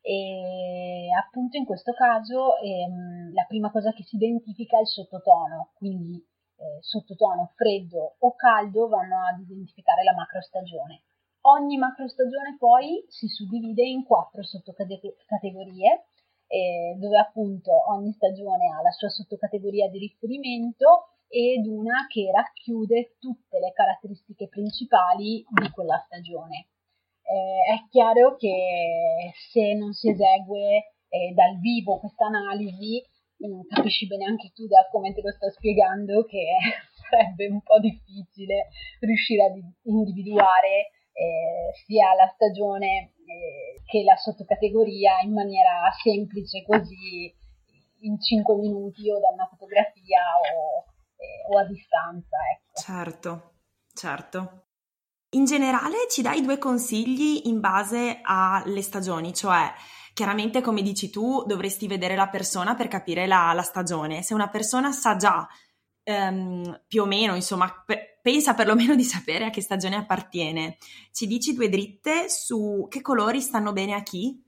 E 0.00 1.08
appunto 1.14 1.58
in 1.58 1.66
questo 1.66 1.92
caso 1.92 2.56
ehm, 2.58 3.34
la 3.34 3.44
prima 3.44 3.70
cosa 3.70 3.92
che 3.92 4.02
si 4.04 4.16
identifica 4.16 4.78
è 4.78 4.80
il 4.80 4.86
sottotono, 4.86 5.72
quindi 5.74 6.16
eh, 6.56 6.78
sottotono 6.80 7.52
freddo 7.54 8.16
o 8.18 8.34
caldo 8.34 8.88
vanno 8.88 9.26
ad 9.26 9.40
identificare 9.40 10.02
la 10.04 10.14
macrostagione. 10.14 11.02
Ogni 11.42 11.76
macrostagione 11.76 12.56
poi 12.58 13.04
si 13.08 13.28
suddivide 13.28 13.82
in 13.82 14.04
quattro 14.04 14.42
sottocategorie, 14.42 16.04
eh, 16.46 16.96
dove 16.98 17.18
appunto 17.18 17.90
ogni 17.90 18.12
stagione 18.12 18.72
ha 18.72 18.80
la 18.80 18.90
sua 18.90 19.10
sottocategoria 19.10 19.88
di 19.90 19.98
riferimento 19.98 21.17
ed 21.28 21.66
una 21.66 22.06
che 22.08 22.30
racchiude 22.32 23.16
tutte 23.18 23.58
le 23.58 23.72
caratteristiche 23.72 24.48
principali 24.48 25.44
di 25.48 25.70
quella 25.70 26.02
stagione. 26.06 26.68
Eh, 27.22 27.74
è 27.74 27.88
chiaro 27.90 28.36
che 28.36 29.32
se 29.52 29.74
non 29.74 29.92
si 29.92 30.08
esegue 30.08 30.96
eh, 31.08 31.32
dal 31.34 31.58
vivo 31.60 32.00
questa 32.00 32.26
analisi, 32.26 33.04
mm, 33.44 33.60
capisci 33.68 34.06
bene 34.06 34.24
anche 34.24 34.50
tu 34.54 34.66
da 34.66 34.88
come 34.90 35.12
te 35.12 35.20
lo 35.20 35.30
sto 35.32 35.50
spiegando 35.50 36.24
che 36.24 36.56
sarebbe 37.08 37.48
un 37.48 37.60
po' 37.60 37.78
difficile 37.78 38.68
riuscire 39.00 39.44
a 39.44 39.52
individuare 39.84 40.90
eh, 41.12 41.72
sia 41.84 42.14
la 42.14 42.30
stagione 42.32 43.12
eh, 43.26 43.82
che 43.84 44.02
la 44.04 44.16
sottocategoria 44.16 45.20
in 45.24 45.32
maniera 45.32 45.90
semplice 46.02 46.62
così 46.64 47.34
in 48.00 48.20
5 48.20 48.54
minuti 48.56 49.10
o 49.10 49.18
da 49.18 49.28
una 49.34 49.48
fotografia 49.50 50.22
o 50.38 50.96
eh, 51.18 51.52
o 51.52 51.58
a 51.58 51.64
distanza. 51.64 52.36
Ecco. 52.54 52.80
Certo, 52.80 53.52
certo. 53.92 54.62
In 55.30 55.44
generale 55.44 56.06
ci 56.08 56.22
dai 56.22 56.40
due 56.40 56.56
consigli 56.56 57.42
in 57.44 57.60
base 57.60 58.20
alle 58.22 58.80
stagioni, 58.80 59.34
cioè 59.34 59.70
chiaramente 60.14 60.62
come 60.62 60.80
dici 60.82 61.10
tu 61.10 61.44
dovresti 61.44 61.86
vedere 61.86 62.16
la 62.16 62.28
persona 62.28 62.74
per 62.74 62.88
capire 62.88 63.26
la, 63.26 63.52
la 63.52 63.62
stagione. 63.62 64.22
Se 64.22 64.32
una 64.32 64.48
persona 64.48 64.90
sa 64.90 65.16
già 65.16 65.46
ehm, 66.02 66.84
più 66.88 67.02
o 67.02 67.06
meno, 67.06 67.34
insomma, 67.34 67.70
pe- 67.84 68.18
pensa 68.22 68.54
perlomeno 68.54 68.94
di 68.94 69.04
sapere 69.04 69.44
a 69.44 69.50
che 69.50 69.60
stagione 69.60 69.96
appartiene, 69.96 70.78
ci 71.12 71.26
dici 71.26 71.52
due 71.52 71.68
dritte 71.68 72.30
su 72.30 72.86
che 72.88 73.02
colori 73.02 73.40
stanno 73.40 73.72
bene 73.72 73.94
a 73.94 74.02
chi? 74.02 74.42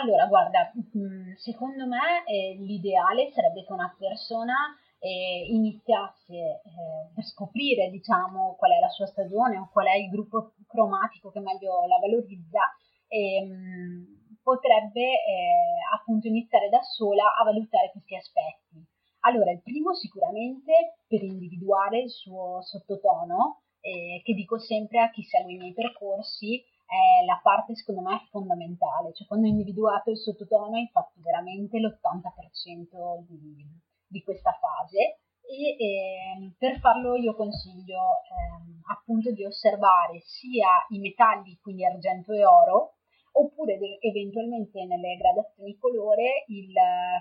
Allora, 0.00 0.26
guarda, 0.26 0.72
mm, 0.98 1.34
secondo 1.36 1.86
me 1.86 2.24
eh, 2.26 2.56
l'ideale 2.58 3.30
sarebbe 3.32 3.64
che 3.64 3.72
una 3.72 3.94
persona 3.96 4.76
eh, 4.98 5.46
iniziasse 5.50 6.34
eh, 6.34 7.10
per 7.14 7.24
scoprire 7.24 7.90
diciamo, 7.90 8.56
qual 8.56 8.72
è 8.72 8.80
la 8.80 8.88
sua 8.88 9.06
stagione 9.06 9.58
o 9.58 9.68
qual 9.70 9.86
è 9.86 9.96
il 9.96 10.08
gruppo 10.08 10.54
cromatico 10.66 11.30
che 11.30 11.40
meglio 11.40 11.86
la 11.86 11.98
valorizza, 12.00 12.60
ehm, 13.08 14.40
potrebbe 14.42 15.02
eh, 15.02 15.82
appunto 15.92 16.28
iniziare 16.28 16.68
da 16.68 16.80
sola 16.82 17.34
a 17.34 17.44
valutare 17.44 17.90
questi 17.90 18.14
aspetti. 18.14 18.84
Allora, 19.20 19.50
il 19.50 19.60
primo 19.60 19.92
sicuramente 19.92 20.98
per 21.06 21.22
individuare 21.22 22.00
il 22.00 22.10
suo 22.10 22.62
sottotono, 22.62 23.62
eh, 23.80 24.22
che 24.22 24.34
dico 24.34 24.58
sempre 24.58 25.00
a 25.00 25.10
chi 25.10 25.22
segue 25.22 25.52
i 25.52 25.56
miei 25.56 25.74
percorsi, 25.74 26.62
è 26.86 27.24
la 27.24 27.40
parte 27.42 27.74
secondo 27.74 28.02
me 28.02 28.24
fondamentale, 28.30 29.12
cioè 29.12 29.26
quando 29.26 29.46
ho 29.46 29.50
individuato 29.50 30.10
il 30.10 30.18
sottotono 30.18 30.76
hai 30.76 30.88
fatto 30.92 31.18
veramente 31.20 31.78
l'80% 31.80 33.26
di, 33.26 33.66
di 34.08 34.22
questa 34.22 34.52
fase 34.52 35.20
e 35.46 35.76
eh, 35.78 36.54
per 36.58 36.78
farlo 36.80 37.14
io 37.14 37.34
consiglio 37.34 38.22
eh, 38.26 38.82
appunto 38.90 39.30
di 39.30 39.44
osservare 39.44 40.20
sia 40.24 40.84
i 40.90 40.98
metalli, 40.98 41.58
quindi 41.60 41.84
argento 41.84 42.32
e 42.32 42.44
oro, 42.44 42.96
oppure 43.32 43.78
de- 43.78 43.98
eventualmente 44.00 44.84
nelle 44.84 45.16
gradazioni 45.16 45.76
colore 45.76 46.44
il 46.48 46.72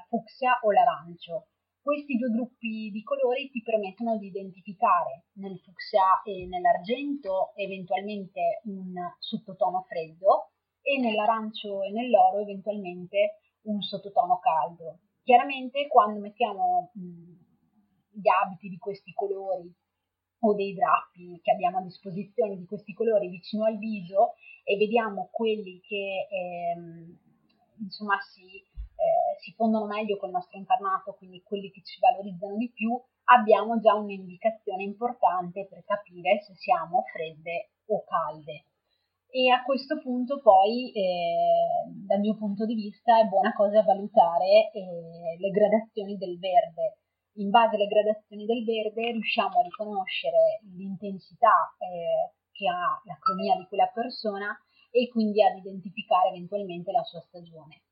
fucsia 0.07 0.59
o 0.63 0.71
l'arancio. 0.71 1.47
Questi 1.85 2.17
due 2.17 2.29
gruppi 2.29 2.89
di 2.89 3.03
colori 3.03 3.51
ti 3.51 3.61
permettono 3.61 4.17
di 4.17 4.25
identificare 4.27 5.25
nel 5.33 5.59
fucsia 5.59 6.23
e 6.23 6.47
nell'argento 6.47 7.53
eventualmente 7.55 8.61
un 8.63 8.91
sottotono 9.19 9.85
freddo 9.87 10.49
e 10.81 10.99
nell'arancio 10.99 11.83
e 11.83 11.91
nell'oro 11.91 12.39
eventualmente 12.39 13.37
un 13.65 13.81
sottotono 13.81 14.39
caldo. 14.39 14.99
Chiaramente 15.25 15.87
quando 15.87 16.19
mettiamo 16.19 16.91
mh, 16.93 18.19
gli 18.21 18.29
abiti 18.29 18.69
di 18.69 18.77
questi 18.77 19.11
colori 19.11 19.73
o 20.41 20.53
dei 20.53 20.75
drappi 20.75 21.39
che 21.41 21.51
abbiamo 21.51 21.79
a 21.79 21.81
disposizione 21.81 22.55
di 22.55 22.65
questi 22.65 22.93
colori 22.93 23.27
vicino 23.29 23.65
al 23.65 23.79
viso 23.79 24.35
e 24.63 24.77
vediamo 24.77 25.29
quelli 25.31 25.81
che 25.81 26.27
ehm, 26.29 27.17
insomma 27.79 28.19
si, 28.19 28.61
eh, 28.61 29.39
si 29.41 29.51
fondono 29.53 29.87
meglio 29.87 30.17
col 30.17 30.29
nostro 30.29 30.59
incarnato, 30.59 31.15
quindi 31.15 31.41
quelli 31.41 31.71
che 31.71 31.81
ci 31.81 31.99
valorizzano 31.99 32.55
di 32.57 32.69
più, 32.69 32.95
abbiamo 33.23 33.79
già 33.79 33.95
un'indicazione 33.95 34.83
importante 34.83 35.65
per 35.65 35.83
capire 35.85 36.39
se 36.43 36.53
siamo 36.53 37.01
fredde 37.11 37.71
o 37.87 38.03
calde 38.03 38.65
e 39.35 39.51
a 39.51 39.63
questo 39.63 39.99
punto 39.99 40.39
poi, 40.39 40.95
eh, 40.95 41.91
dal 42.07 42.21
mio 42.21 42.37
punto 42.37 42.65
di 42.65 42.73
vista, 42.73 43.19
è 43.19 43.25
buona 43.27 43.51
cosa 43.51 43.83
valutare 43.83 44.71
eh, 44.71 45.35
le 45.37 45.49
gradazioni 45.49 46.15
del 46.15 46.39
verde. 46.39 47.03
In 47.43 47.49
base 47.49 47.75
alle 47.75 47.87
gradazioni 47.87 48.45
del 48.45 48.63
verde 48.63 49.11
riusciamo 49.11 49.59
a 49.59 49.63
riconoscere 49.63 50.63
l'intensità 50.71 51.51
eh, 51.83 52.31
che 52.53 52.65
ha 52.69 52.95
la 53.03 53.17
cromia 53.19 53.57
di 53.57 53.67
quella 53.67 53.91
persona 53.93 54.55
e 54.89 55.09
quindi 55.09 55.43
ad 55.43 55.57
identificare 55.57 56.29
eventualmente 56.29 56.93
la 56.93 57.03
sua 57.03 57.19
stagione. 57.19 57.83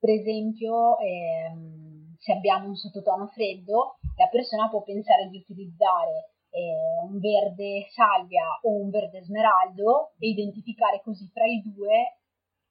Per 0.00 0.10
esempio, 0.10 0.98
ehm, 0.98 2.16
se 2.18 2.32
abbiamo 2.32 2.66
un 2.66 2.74
sottotono 2.74 3.28
freddo, 3.28 3.98
la 4.16 4.26
persona 4.26 4.68
può 4.68 4.82
pensare 4.82 5.28
di 5.28 5.38
utilizzare 5.38 6.31
eh, 6.52 7.08
un 7.08 7.18
verde 7.18 7.86
salvia 7.90 8.44
o 8.62 8.76
un 8.82 8.90
verde 8.90 9.22
smeraldo 9.22 10.12
e 10.18 10.28
identificare 10.28 11.00
così 11.02 11.30
tra 11.32 11.44
i 11.46 11.62
due 11.64 12.20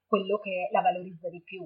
quello 0.05 0.38
che 0.38 0.69
la 0.71 0.81
valorizza 0.81 1.29
di 1.29 1.41
più. 1.41 1.63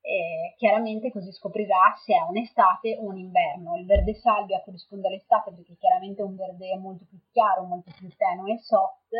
Eh, 0.00 0.54
chiaramente 0.56 1.10
così 1.10 1.32
scoprirà 1.32 1.92
se 2.04 2.14
è 2.14 2.22
un'estate 2.28 2.96
o 2.96 3.06
un 3.06 3.18
inverno. 3.18 3.76
Il 3.76 3.86
verde 3.86 4.14
salvia 4.14 4.62
corrisponde 4.62 5.08
all'estate 5.08 5.52
perché 5.52 5.76
chiaramente 5.76 6.22
è 6.22 6.24
un 6.24 6.36
verde 6.36 6.76
molto 6.78 7.04
più 7.08 7.18
chiaro, 7.32 7.64
molto 7.64 7.90
più 7.96 8.08
tenue 8.16 8.52
e 8.52 8.58
soft, 8.58 9.12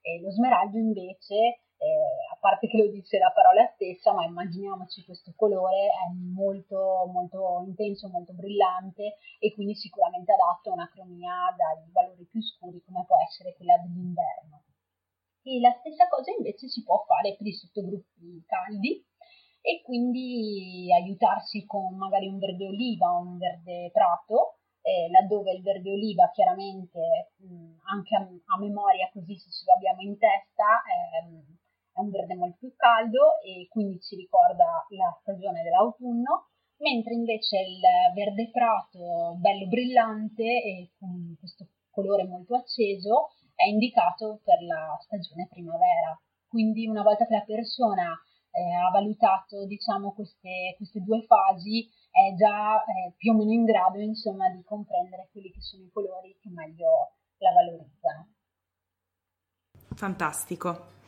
e 0.00 0.20
lo 0.22 0.30
smeraldo 0.30 0.78
invece 0.78 1.60
eh, 1.80 2.32
a 2.32 2.36
parte 2.38 2.68
che 2.68 2.76
lo 2.76 2.90
dice 2.90 3.16
la 3.16 3.32
parola 3.32 3.64
stessa, 3.74 4.12
ma 4.12 4.24
immaginiamoci 4.24 5.02
questo 5.02 5.32
colore 5.34 5.88
è 5.88 6.12
molto, 6.12 7.08
molto 7.10 7.64
intenso, 7.66 8.08
molto 8.08 8.34
brillante 8.34 9.16
e 9.38 9.54
quindi 9.54 9.74
sicuramente 9.74 10.32
adatto 10.32 10.70
a 10.70 10.74
una 10.74 10.90
cromia 10.92 11.54
dai 11.56 11.90
valori 11.90 12.26
più 12.28 12.42
scuri 12.42 12.82
come 12.84 13.04
può 13.06 13.16
essere 13.26 13.54
quella 13.56 13.78
dell'inverno. 13.78 14.64
E 15.42 15.58
la 15.58 15.74
stessa 15.80 16.06
cosa 16.08 16.30
invece 16.36 16.68
si 16.68 16.84
può 16.84 17.02
fare 17.06 17.34
per 17.34 17.46
i 17.46 17.54
sottogruppi 17.54 18.44
caldi 18.46 19.02
e 19.62 19.80
quindi 19.82 20.92
aiutarsi 20.92 21.64
con 21.64 21.96
magari 21.96 22.28
un 22.28 22.38
verde 22.38 22.66
oliva 22.66 23.08
o 23.08 23.20
un 23.20 23.38
verde 23.38 23.90
prato 23.90 24.60
eh, 24.82 25.10
laddove 25.10 25.52
il 25.52 25.62
verde 25.62 25.90
oliva 25.90 26.30
chiaramente 26.30 27.32
mh, 27.36 27.76
anche 27.92 28.16
a, 28.16 28.20
a, 28.20 28.58
memoria 28.58 29.10
così 29.12 29.36
se 29.36 29.50
ce 29.50 29.64
l'abbiamo 29.66 30.00
in 30.00 30.16
testa 30.16 30.80
ehm, 30.88 31.58
è 32.00 32.02
un 32.02 32.10
verde 32.10 32.34
molto 32.34 32.56
più 32.58 32.74
caldo 32.74 33.40
e 33.44 33.68
quindi 33.68 34.00
ci 34.00 34.16
ricorda 34.16 34.86
la 34.88 35.16
stagione 35.20 35.62
dell'autunno, 35.62 36.48
mentre 36.78 37.14
invece 37.14 37.58
il 37.58 37.80
verde 38.14 38.50
prato 38.50 39.36
bello 39.36 39.66
brillante 39.68 40.42
e 40.42 40.90
con 40.98 41.36
questo 41.38 41.66
colore 41.90 42.26
molto 42.26 42.56
acceso 42.56 43.28
è 43.54 43.68
indicato 43.68 44.40
per 44.42 44.62
la 44.62 44.96
stagione 45.02 45.46
primavera. 45.50 46.18
Quindi 46.48 46.88
una 46.88 47.02
volta 47.02 47.26
che 47.26 47.34
la 47.34 47.44
persona 47.44 48.18
eh, 48.50 48.72
ha 48.74 48.90
valutato 48.90 49.66
diciamo, 49.66 50.12
queste, 50.14 50.74
queste, 50.76 51.00
due 51.02 51.22
fasi 51.22 51.88
è 52.10 52.34
già 52.34 52.82
eh, 52.82 53.14
più 53.16 53.32
o 53.32 53.36
meno 53.36 53.52
in 53.52 53.64
grado 53.64 54.00
insomma, 54.00 54.48
di 54.48 54.62
comprendere 54.64 55.28
quelli 55.30 55.52
che 55.52 55.60
sono 55.60 55.84
i 55.84 55.90
colori 55.92 56.36
che 56.40 56.48
meglio 56.48 57.12
la 57.38 57.52
valorizzano. 57.52 58.32
Fantastico. 59.94 60.98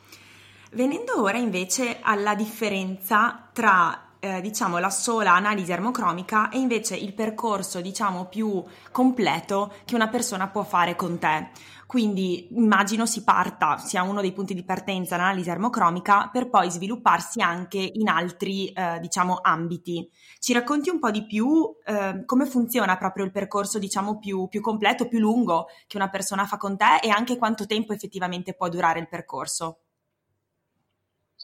Venendo 0.73 1.21
ora 1.21 1.37
invece 1.37 1.99
alla 2.01 2.33
differenza 2.33 3.47
tra 3.53 4.15
eh, 4.19 4.41
diciamo 4.41 4.79
la 4.79 4.89
sola 4.89 5.35
analisi 5.35 5.71
armocromica 5.71 6.49
e 6.49 6.57
invece 6.57 6.95
il 6.95 7.13
percorso 7.13 7.79
diciamo 7.79 8.25
più 8.25 8.63
completo 8.91 9.71
che 9.85 9.93
una 9.93 10.07
persona 10.07 10.47
può 10.47 10.63
fare 10.63 10.95
con 10.95 11.19
te. 11.19 11.49
Quindi 11.85 12.47
immagino 12.55 13.05
si 13.05 13.23
parta, 13.23 13.77
sia 13.77 14.01
uno 14.01 14.19
dei 14.21 14.31
punti 14.31 14.55
di 14.55 14.63
partenza 14.63 15.15
l'analisi 15.15 15.51
armocromica 15.51 16.29
per 16.31 16.49
poi 16.49 16.71
svilupparsi 16.71 17.39
anche 17.39 17.77
in 17.93 18.07
altri 18.07 18.69
eh, 18.69 18.97
diciamo 18.99 19.41
ambiti. 19.43 20.09
Ci 20.39 20.53
racconti 20.53 20.89
un 20.89 20.97
po' 20.97 21.11
di 21.11 21.23
più 21.27 21.71
eh, 21.85 22.25
come 22.25 22.47
funziona 22.47 22.97
proprio 22.97 23.25
il 23.25 23.31
percorso 23.31 23.77
diciamo 23.77 24.17
più, 24.17 24.47
più 24.47 24.59
completo, 24.59 25.07
più 25.07 25.19
lungo 25.19 25.67
che 25.85 25.97
una 25.97 26.09
persona 26.09 26.47
fa 26.47 26.57
con 26.57 26.75
te 26.77 26.97
e 27.03 27.09
anche 27.09 27.37
quanto 27.37 27.67
tempo 27.67 27.93
effettivamente 27.93 28.55
può 28.55 28.69
durare 28.69 28.99
il 28.99 29.07
percorso? 29.07 29.82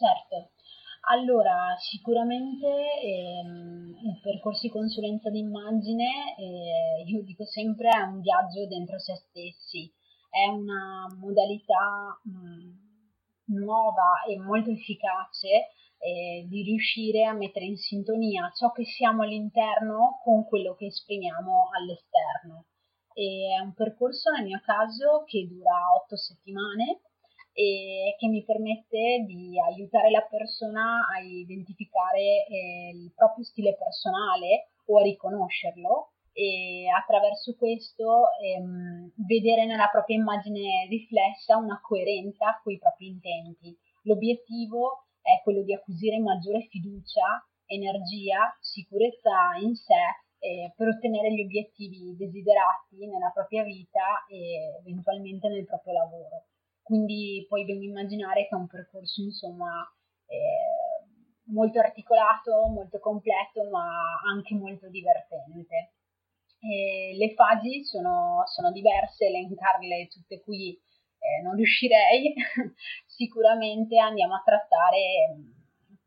Certo, 0.00 0.52
allora 1.10 1.76
sicuramente 1.76 2.66
ehm, 3.02 3.98
il 4.02 4.18
percorso 4.22 4.62
di 4.62 4.70
consulenza 4.70 5.28
d'immagine, 5.28 6.36
eh, 6.38 7.04
io 7.04 7.22
dico 7.22 7.44
sempre, 7.44 7.90
è 7.90 8.00
un 8.00 8.22
viaggio 8.22 8.66
dentro 8.66 8.98
se 8.98 9.16
stessi, 9.16 9.92
è 10.30 10.48
una 10.48 11.04
modalità 11.18 12.18
mh, 12.24 13.58
nuova 13.58 14.22
e 14.26 14.38
molto 14.38 14.70
efficace 14.70 15.68
eh, 15.98 16.46
di 16.48 16.62
riuscire 16.62 17.24
a 17.26 17.34
mettere 17.34 17.66
in 17.66 17.76
sintonia 17.76 18.50
ciò 18.56 18.72
che 18.72 18.86
siamo 18.86 19.22
all'interno 19.22 20.18
con 20.24 20.46
quello 20.46 20.74
che 20.76 20.86
esprimiamo 20.86 21.68
all'esterno. 21.76 22.64
E 23.12 23.54
è 23.54 23.60
un 23.60 23.74
percorso 23.74 24.30
nel 24.30 24.46
mio 24.46 24.62
caso 24.64 25.24
che 25.26 25.46
dura 25.46 25.92
otto 25.94 26.16
settimane 26.16 27.00
e 27.60 28.16
che 28.16 28.26
mi 28.26 28.42
permette 28.42 29.22
di 29.26 29.60
aiutare 29.60 30.10
la 30.10 30.22
persona 30.22 31.04
a 31.14 31.20
identificare 31.20 32.46
eh, 32.48 32.90
il 32.94 33.12
proprio 33.14 33.44
stile 33.44 33.76
personale 33.76 34.70
o 34.86 34.98
a 34.98 35.02
riconoscerlo 35.02 36.12
e 36.32 36.88
attraverso 36.88 37.54
questo 37.56 38.28
ehm, 38.40 39.12
vedere 39.28 39.66
nella 39.66 39.88
propria 39.88 40.16
immagine 40.16 40.86
riflessa 40.88 41.58
una 41.58 41.78
coerenza 41.82 42.58
con 42.62 42.72
i 42.72 42.78
propri 42.78 43.08
intenti. 43.08 43.76
L'obiettivo 44.04 45.04
è 45.20 45.42
quello 45.42 45.60
di 45.60 45.74
acquisire 45.74 46.18
maggiore 46.18 46.66
fiducia, 46.70 47.44
energia, 47.66 48.56
sicurezza 48.58 49.52
in 49.60 49.74
sé 49.74 50.00
eh, 50.38 50.72
per 50.74 50.88
ottenere 50.88 51.30
gli 51.34 51.42
obiettivi 51.42 52.16
desiderati 52.16 53.06
nella 53.06 53.30
propria 53.34 53.64
vita 53.64 54.24
e 54.30 54.80
eventualmente 54.80 55.48
nel 55.48 55.66
proprio 55.66 55.92
lavoro 55.92 56.44
quindi 56.90 57.46
puoi 57.46 57.64
ben 57.64 57.80
immaginare 57.80 58.48
che 58.48 58.56
è 58.56 58.58
un 58.58 58.66
percorso 58.66 59.22
insomma 59.22 59.86
eh, 60.26 61.06
molto 61.52 61.78
articolato, 61.78 62.66
molto 62.66 62.98
completo 62.98 63.62
ma 63.70 63.86
anche 64.28 64.56
molto 64.56 64.88
divertente. 64.88 65.94
E 66.58 67.14
le 67.16 67.32
fasi 67.34 67.84
sono, 67.84 68.42
sono, 68.46 68.72
diverse, 68.72 69.26
elencarle 69.26 70.08
tutte 70.08 70.42
qui 70.42 70.74
eh, 70.74 71.42
non 71.42 71.54
riuscirei, 71.54 72.34
sicuramente 73.06 73.96
andiamo 73.96 74.34
a 74.34 74.42
trattare 74.44 75.38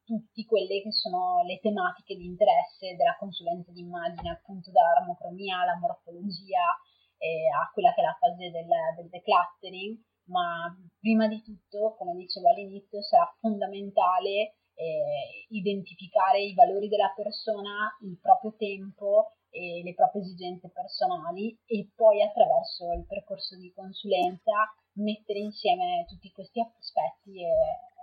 tutte 0.03 0.45
quelle 0.45 0.81
che 0.81 0.91
sono 0.91 1.43
le 1.47 1.59
tematiche 1.61 2.15
di 2.15 2.25
interesse 2.25 2.95
della 2.97 3.15
consulenza 3.17 3.71
di 3.71 3.79
immagine, 3.79 4.31
appunto 4.31 4.69
dall'armocromia 4.69 5.61
alla 5.61 5.77
morfologia 5.79 6.75
eh, 7.17 7.47
a 7.47 7.71
quella 7.71 7.93
che 7.93 8.01
è 8.01 8.03
la 8.03 8.17
fase 8.19 8.51
del, 8.51 8.67
del 8.97 9.09
decluttering 9.09 9.97
ma 10.25 10.75
prima 10.99 11.27
di 11.27 11.41
tutto, 11.41 11.95
come 11.97 12.15
dicevo 12.15 12.49
all'inizio, 12.49 13.01
sarà 13.01 13.35
fondamentale 13.39 14.55
eh, 14.75 15.45
identificare 15.49 16.41
i 16.41 16.53
valori 16.53 16.87
della 16.87 17.11
persona, 17.15 17.97
il 18.03 18.17
proprio 18.19 18.55
tempo 18.57 19.35
e 19.49 19.81
le 19.83 19.93
proprie 19.93 20.23
esigenze 20.23 20.69
personali 20.69 21.55
e 21.65 21.91
poi 21.95 22.23
attraverso 22.23 22.91
il 22.93 23.05
percorso 23.05 23.55
di 23.55 23.71
consulenza 23.71 24.73
mettere 24.93 25.39
insieme 25.39 26.05
tutti 26.07 26.31
questi 26.31 26.59
aspetti 26.59 27.43
e 27.43 27.49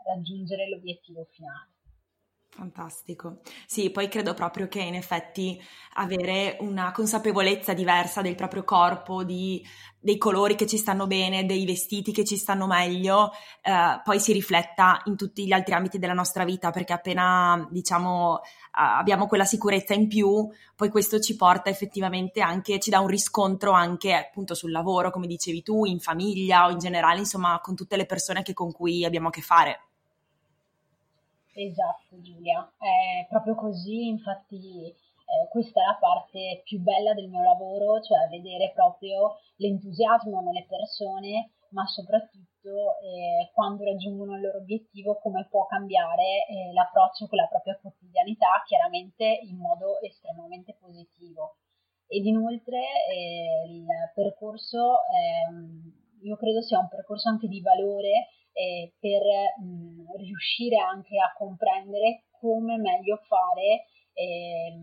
raggiungere 0.07 0.69
l'obiettivo 0.69 1.27
finale. 1.33 1.80
Fantastico. 2.61 3.39
Sì, 3.67 3.89
poi 3.89 4.09
credo 4.09 4.35
proprio 4.35 4.69
che 4.69 4.81
in 4.83 4.95
effetti 4.95 5.59
avere 5.95 6.59
una 6.61 6.93
consapevolezza 6.93 7.73
diversa 7.73 8.21
del 8.21 8.35
proprio 8.35 8.65
corpo, 8.65 9.25
di, 9.25 9.67
dei 9.99 10.19
colori 10.19 10.57
che 10.57 10.67
ci 10.67 10.77
stanno 10.77 11.07
bene, 11.07 11.47
dei 11.47 11.65
vestiti 11.65 12.13
che 12.13 12.23
ci 12.23 12.37
stanno 12.37 12.67
meglio, 12.67 13.31
eh, 13.63 14.03
poi 14.05 14.21
si 14.21 14.35
rifletta 14.35 15.01
in 15.07 15.17
tutti 15.17 15.47
gli 15.47 15.53
altri 15.53 15.73
ambiti 15.73 15.99
della 15.99 16.13
nostra 16.13 16.45
vita, 16.45 16.71
perché 16.71 16.93
appena 16.93 17.67
diciamo 17.71 18.41
abbiamo 18.73 19.27
quella 19.27 19.47
sicurezza 19.47 19.95
in 19.95 20.07
più, 20.07 20.47
poi 20.77 20.91
questo 20.91 21.19
ci 21.19 21.37
porta 21.37 21.71
effettivamente 21.71 22.43
anche, 22.43 22.79
ci 22.79 22.91
dà 22.91 23.01
un 23.01 23.09
riscontro 23.09 23.71
anche 23.73 24.13
appunto 24.13 24.55
sul 24.55 24.71
lavoro, 24.71 25.11
come 25.11 25.27
dicevi 25.27 25.63
tu, 25.63 25.87
in 25.87 25.99
famiglia 25.99 26.67
o 26.67 26.71
in 26.71 26.79
generale, 26.79 27.21
insomma, 27.21 27.59
con 27.63 27.75
tutte 27.75 27.97
le 27.97 28.05
persone 28.05 28.43
che, 28.43 28.53
con 28.53 28.71
cui 28.71 29.03
abbiamo 29.07 29.29
a 29.29 29.31
che 29.31 29.41
fare. 29.41 29.85
Esatto 31.53 32.21
Giulia, 32.21 32.63
è 32.79 33.27
proprio 33.29 33.55
così, 33.57 34.07
infatti 34.07 34.87
eh, 34.87 35.49
questa 35.51 35.83
è 35.83 35.85
la 35.85 35.99
parte 35.99 36.63
più 36.65 36.79
bella 36.81 37.13
del 37.13 37.29
mio 37.29 37.43
lavoro, 37.43 38.01
cioè 38.01 38.29
vedere 38.29 38.73
proprio 38.73 39.37
l'entusiasmo 39.57 40.41
nelle 40.41 40.65
persone, 40.69 41.51
ma 41.71 41.85
soprattutto 41.87 42.99
eh, 43.03 43.51
quando 43.53 43.85
raggiungono 43.85 44.37
il 44.37 44.43
loro 44.43 44.59
obiettivo 44.59 45.19
come 45.19 45.47
può 45.51 45.67
cambiare 45.67 46.47
eh, 46.47 46.73
l'approccio 46.73 47.27
con 47.27 47.39
la 47.39 47.47
propria 47.47 47.79
quotidianità, 47.81 48.63
chiaramente 48.67 49.25
in 49.25 49.57
modo 49.57 50.01
estremamente 50.01 50.77
positivo. 50.81 51.57
Ed 52.07 52.27
inoltre 52.27 52.79
eh, 53.09 53.71
il 53.71 53.87
percorso, 54.15 54.99
io 56.23 56.37
credo 56.37 56.61
sia 56.61 56.81
un 56.81 56.89
percorso 56.89 57.29
anche 57.29 57.47
di 57.47 57.61
valore 57.61 58.31
eh, 58.61 58.93
per 59.01 59.23
mh, 59.65 60.17
riuscire 60.19 60.77
anche 60.77 61.17
a 61.19 61.33
comprendere 61.37 62.25
come 62.39 62.77
meglio 62.77 63.17
fare 63.27 63.87
eh, 64.13 64.77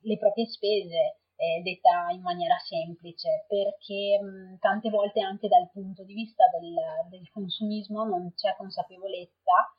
le 0.00 0.16
proprie 0.18 0.46
spese, 0.46 1.22
eh, 1.36 1.62
detta 1.62 2.10
in 2.10 2.22
maniera 2.22 2.56
semplice, 2.58 3.46
perché 3.46 4.18
mh, 4.18 4.58
tante 4.58 4.90
volte 4.90 5.20
anche 5.20 5.46
dal 5.46 5.70
punto 5.70 6.02
di 6.02 6.14
vista 6.14 6.44
del, 6.58 6.74
del 7.10 7.30
consumismo 7.30 8.04
non 8.04 8.32
c'è 8.34 8.56
consapevolezza, 8.56 9.70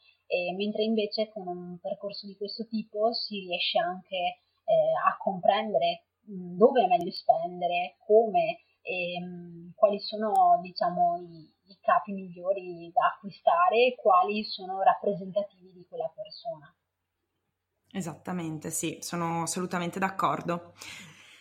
mentre 0.57 0.81
invece 0.83 1.29
con 1.29 1.45
un 1.45 1.77
percorso 1.79 2.25
di 2.25 2.35
questo 2.35 2.65
tipo 2.65 3.13
si 3.13 3.41
riesce 3.41 3.77
anche 3.77 4.15
eh, 4.17 4.91
a 5.05 5.15
comprendere 5.21 6.05
dove 6.25 6.83
è 6.83 6.87
meglio 6.87 7.11
spendere, 7.11 7.97
come 7.99 8.63
e 8.81 9.19
mh, 9.19 9.62
quali 9.83 9.99
sono 9.99 10.59
diciamo 10.61 11.17
i, 11.17 11.51
i 11.67 11.77
capi 11.81 12.13
migliori 12.13 12.89
da 12.93 13.07
acquistare 13.07 13.87
e 13.87 13.95
quali 14.01 14.45
sono 14.45 14.81
rappresentativi 14.81 15.73
di 15.73 15.85
quella 15.89 16.09
persona. 16.15 16.73
Esattamente, 17.91 18.71
sì, 18.71 18.99
sono 19.01 19.41
assolutamente 19.41 19.99
d'accordo. 19.99 20.73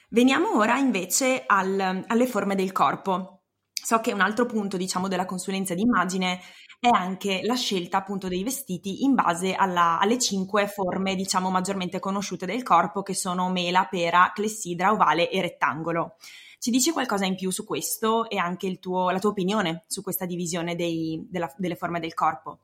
Veniamo 0.08 0.56
ora 0.56 0.76
invece 0.76 1.44
al, 1.46 2.04
alle 2.04 2.26
forme 2.26 2.56
del 2.56 2.72
corpo. 2.72 3.44
So 3.72 4.00
che 4.00 4.12
un 4.12 4.20
altro 4.20 4.46
punto, 4.46 4.76
diciamo, 4.76 5.06
della 5.06 5.24
consulenza 5.24 5.74
di 5.74 5.82
immagine 5.82 6.40
è 6.80 6.88
anche 6.88 7.42
la 7.44 7.54
scelta 7.54 7.98
appunto 7.98 8.26
dei 8.26 8.42
vestiti 8.42 9.04
in 9.04 9.14
base 9.14 9.54
alla, 9.54 10.00
alle 10.00 10.18
cinque 10.18 10.66
forme, 10.66 11.14
diciamo, 11.14 11.48
maggiormente 11.48 12.00
conosciute 12.00 12.44
del 12.44 12.64
corpo, 12.64 13.02
che 13.02 13.14
sono 13.14 13.50
mela, 13.50 13.86
pera, 13.86 14.32
clessidra, 14.34 14.90
ovale 14.90 15.30
e 15.30 15.40
rettangolo. 15.40 16.16
Ci 16.62 16.70
dici 16.70 16.92
qualcosa 16.92 17.24
in 17.24 17.34
più 17.34 17.50
su 17.50 17.66
questo 17.66 18.30
e 18.30 18.36
anche 18.36 18.78
tuo, 18.78 19.10
la 19.10 19.18
tua 19.18 19.30
opinione 19.30 19.82
su 19.88 20.00
questa 20.00 20.26
divisione 20.26 20.76
dei, 20.76 21.26
della, 21.28 21.52
delle 21.56 21.74
forme 21.74 21.98
del 21.98 22.14
corpo? 22.14 22.58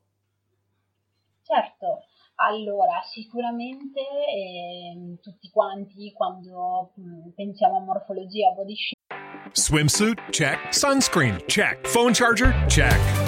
Certo, 1.42 2.04
allora, 2.36 3.02
sicuramente 3.02 3.98
eh, 3.98 5.18
tutti 5.20 5.50
quanti 5.50 6.12
quando 6.12 6.92
mh, 6.94 7.02
mm, 7.02 7.30
pensiamo 7.34 7.78
a 7.78 7.80
morfologia 7.80 8.52
body 8.52 8.76
shape. 8.76 9.50
Swimsuit? 9.50 10.30
Check. 10.30 10.72
Sunscreen? 10.72 11.42
Check. 11.46 11.90
Phone 11.92 12.12
charger? 12.12 12.54
Check. 12.68 13.27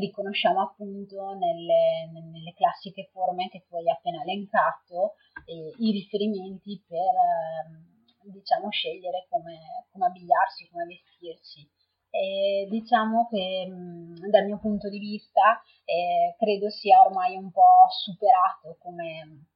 riconosciamo 0.00 0.62
appunto 0.62 1.34
nelle, 1.34 2.10
nelle, 2.12 2.54
classiche 2.54 3.08
forme 3.12 3.48
che 3.48 3.64
tu 3.68 3.76
hai 3.76 3.88
appena 3.88 4.22
elencato 4.22 5.14
eh, 5.46 5.74
i 5.78 5.92
riferimenti 5.92 6.82
per 6.86 6.98
eh, 6.98 8.30
diciamo 8.30 8.68
scegliere 8.70 9.26
come, 9.28 9.86
come 9.92 10.06
abbigliarsi, 10.06 10.68
come 10.70 10.86
vestirsi. 10.86 11.68
E 12.12 12.66
diciamo 12.68 13.28
che 13.28 13.66
mh, 13.68 14.28
dal 14.30 14.44
mio 14.44 14.58
punto 14.58 14.88
di 14.88 14.98
vista 14.98 15.62
eh, 15.84 16.34
credo 16.36 16.68
sia 16.68 17.00
ormai 17.00 17.36
un 17.36 17.52
po' 17.52 17.86
superato 17.88 18.76
come, 18.80 19.46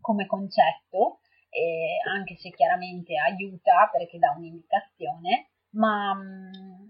come 0.00 0.26
concetto, 0.26 1.20
eh, 1.50 1.98
anche 2.10 2.36
se 2.36 2.50
chiaramente 2.50 3.16
aiuta 3.16 3.88
perché 3.92 4.18
dà 4.18 4.34
un'indicazione, 4.36 5.50
ma 5.74 6.14
mh, 6.14 6.83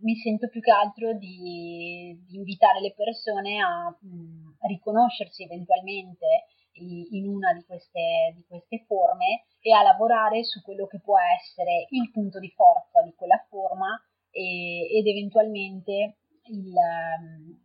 mi 0.00 0.16
sento 0.16 0.48
più 0.48 0.60
che 0.60 0.70
altro 0.70 1.14
di, 1.14 2.18
di 2.26 2.36
invitare 2.36 2.80
le 2.80 2.92
persone 2.94 3.60
a 3.60 3.88
mh, 3.88 4.56
riconoscersi 4.66 5.44
eventualmente 5.44 6.46
in 6.78 7.26
una 7.26 7.54
di 7.54 7.64
queste, 7.64 8.34
di 8.34 8.44
queste, 8.46 8.84
forme 8.86 9.46
e 9.60 9.72
a 9.72 9.82
lavorare 9.82 10.44
su 10.44 10.60
quello 10.62 10.86
che 10.86 11.00
può 11.00 11.16
essere 11.18 11.86
il 11.90 12.10
punto 12.10 12.38
di 12.38 12.50
forza 12.50 13.02
di 13.02 13.14
quella 13.14 13.42
forma 13.48 13.98
e, 14.30 14.98
ed 14.98 15.06
eventualmente 15.06 16.18
il, 16.48 16.74
um, 16.74 17.58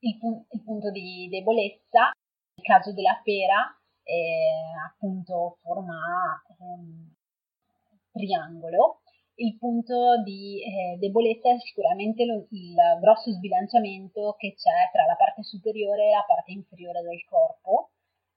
il, 0.00 0.18
il, 0.50 0.62
punto 0.62 0.90
di 0.90 1.28
debolezza. 1.30 2.10
Nel 2.56 2.66
caso 2.66 2.92
della 2.92 3.20
pera, 3.24 3.74
eh, 4.02 4.76
appunto 4.86 5.58
forma 5.62 6.42
um, 6.58 7.12
triangolo. 8.12 9.00
Il 9.36 9.58
punto 9.58 10.22
di 10.22 10.62
eh, 10.62 10.96
debolezza 10.98 11.50
è 11.50 11.58
sicuramente 11.58 12.24
lo, 12.24 12.46
il 12.50 12.74
grosso 13.00 13.32
sbilanciamento 13.32 14.36
che 14.38 14.54
c'è 14.54 14.90
tra 14.92 15.06
la 15.06 15.16
parte 15.16 15.42
superiore 15.42 16.06
e 16.06 16.14
la 16.14 16.24
parte 16.26 16.52
inferiore 16.52 17.02
del 17.02 17.24
corpo. 17.24 17.90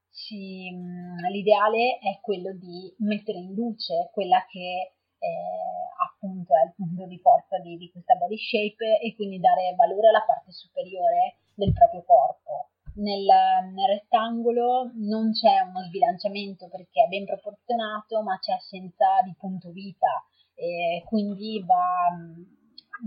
Si, 0.09 0.71
mm, 0.73 1.19
l'ideale 1.29 1.99
è 1.99 2.19
quello 2.21 2.51
di 2.53 2.91
mettere 2.99 3.37
in 3.37 3.53
luce 3.53 4.09
quella 4.11 4.43
che 4.49 4.95
eh, 5.19 5.87
appunto 6.01 6.53
è 6.55 6.65
il 6.65 6.73
punto 6.75 7.05
di 7.05 7.19
forza 7.19 7.59
di, 7.59 7.77
di, 7.77 7.91
questa 7.91 8.15
body 8.15 8.37
shape 8.37 8.99
e 8.99 9.13
quindi 9.15 9.39
dare 9.39 9.75
valore 9.75 10.09
alla 10.09 10.25
parte 10.25 10.51
superiore 10.51 11.37
del 11.53 11.73
proprio 11.73 12.03
corpo. 12.03 12.69
Nel, 12.97 13.25
nel 13.73 13.87
rettangolo 13.87 14.89
non 14.95 15.31
c'è 15.31 15.59
uno 15.61 15.83
sbilanciamento 15.83 16.67
perché 16.67 17.03
è 17.03 17.07
ben 17.07 17.25
proporzionato, 17.25 18.23
ma 18.23 18.39
c'è 18.39 18.53
assenza 18.53 19.21
di 19.23 19.35
punto 19.37 19.69
vita, 19.69 20.25
e 20.57 21.03
quindi 21.05 21.63
va, 21.63 22.09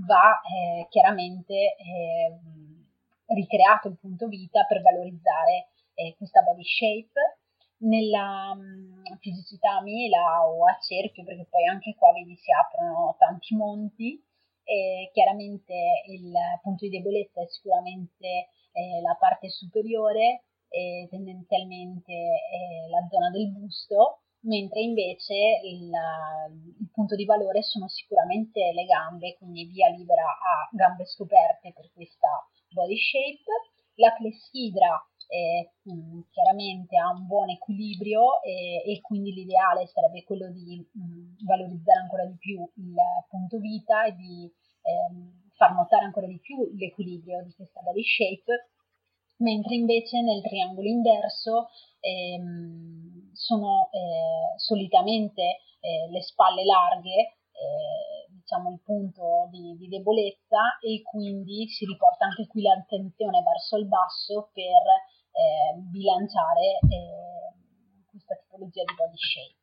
va 0.07 0.41
eh, 0.41 0.87
chiaramente 0.89 1.55
eh, 1.55 2.39
ricreato 3.27 3.89
il 3.89 3.99
punto 3.99 4.29
vita 4.29 4.65
per 4.65 4.81
valorizzare 4.81 5.69
eh, 5.95 6.15
questa 6.17 6.43
body 6.43 6.63
shape 6.63 7.39
nella 7.79 8.53
um, 8.55 9.03
fisicità 9.19 9.79
a 9.79 9.83
mela 9.83 10.47
o 10.47 10.65
a 10.67 10.79
cerchio, 10.79 11.25
perché 11.25 11.47
poi 11.51 11.67
anche 11.67 11.95
qua 11.97 12.13
vedi 12.13 12.37
si 12.37 12.51
aprono 12.53 13.17
tanti 13.19 13.55
monti. 13.57 14.25
Chiaramente 15.13 15.75
il 16.07 16.33
punto 16.63 16.85
di 16.85 16.93
debolezza 16.93 17.43
è 17.43 17.47
sicuramente 17.49 18.51
eh, 18.71 19.01
la 19.03 19.17
parte 19.19 19.49
superiore, 19.49 20.45
e 20.69 21.09
tendenzialmente 21.11 22.13
eh, 22.13 22.89
la 22.89 23.05
zona 23.11 23.31
del 23.31 23.51
busto, 23.51 24.21
mentre 24.43 24.81
invece 24.81 25.35
il, 25.65 25.91
il, 26.79 26.89
punto 26.93 27.15
di 27.15 27.25
valore 27.25 27.63
sono 27.63 27.89
sicuramente 27.89 28.73
le 28.73 28.85
gambe, 28.85 29.37
quindi 29.37 29.67
via 29.67 29.89
libera 29.89 30.25
a 30.25 30.69
gambe 30.73 31.05
scoperte 31.05 31.73
per 31.75 31.91
questa 31.93 32.29
body 32.71 32.97
shape. 32.97 33.45
La 33.97 34.15
clessidra 34.15 34.97
eh, 35.29 35.73
chiaramente 36.31 36.97
ha 36.97 37.11
un 37.11 37.27
buon 37.27 37.51
equilibrio 37.51 38.43
e, 38.43 38.83
e 38.85 39.01
quindi 39.01 39.33
l'ideale 39.33 39.87
sarebbe 39.87 40.25
quello 40.25 40.51
di 40.51 40.79
mh, 40.91 41.45
valorizzare 41.45 42.01
ancora 42.01 42.25
di 42.25 42.37
più 42.37 42.63
il 42.77 42.95
punto 43.29 43.59
vita 43.59 44.05
e 44.05 44.15
di 44.15 44.51
ehm, 44.83 45.51
far 45.55 45.75
notare 45.75 46.05
ancora 46.05 46.27
di 46.27 46.39
più 46.41 46.75
l'equilibrio 46.77 47.43
di 47.45 47.53
questa 47.55 47.81
body 47.81 48.03
shape, 48.03 48.71
mentre 49.39 49.75
invece 49.75 50.21
nel 50.23 50.43
triangolo 50.43 50.89
inverso 50.89 51.69
ehm, 52.01 53.10
sono 53.41 53.89
eh, 53.93 54.59
solitamente 54.59 55.65
eh, 55.81 56.11
le 56.11 56.21
spalle 56.21 56.63
larghe 56.63 57.41
eh, 57.57 58.29
diciamo 58.29 58.71
il 58.71 58.81
punto 58.85 59.49
di, 59.51 59.77
di, 59.79 59.89
debolezza 59.89 60.79
e 60.81 61.01
quindi 61.03 61.67
si 61.69 61.87
riporta 61.87 62.27
anche 62.27 62.47
qui 62.47 62.63
l'attenzione 62.63 63.43
verso 63.43 63.79
il 63.79 63.87
basso 63.87 64.51
per 64.53 64.83
eh, 65.33 65.79
bilanciare 65.91 66.79
questa 68.11 68.37
tipologia 68.37 68.83
di 68.85 68.95
body 68.95 69.17
shape. 69.17 69.59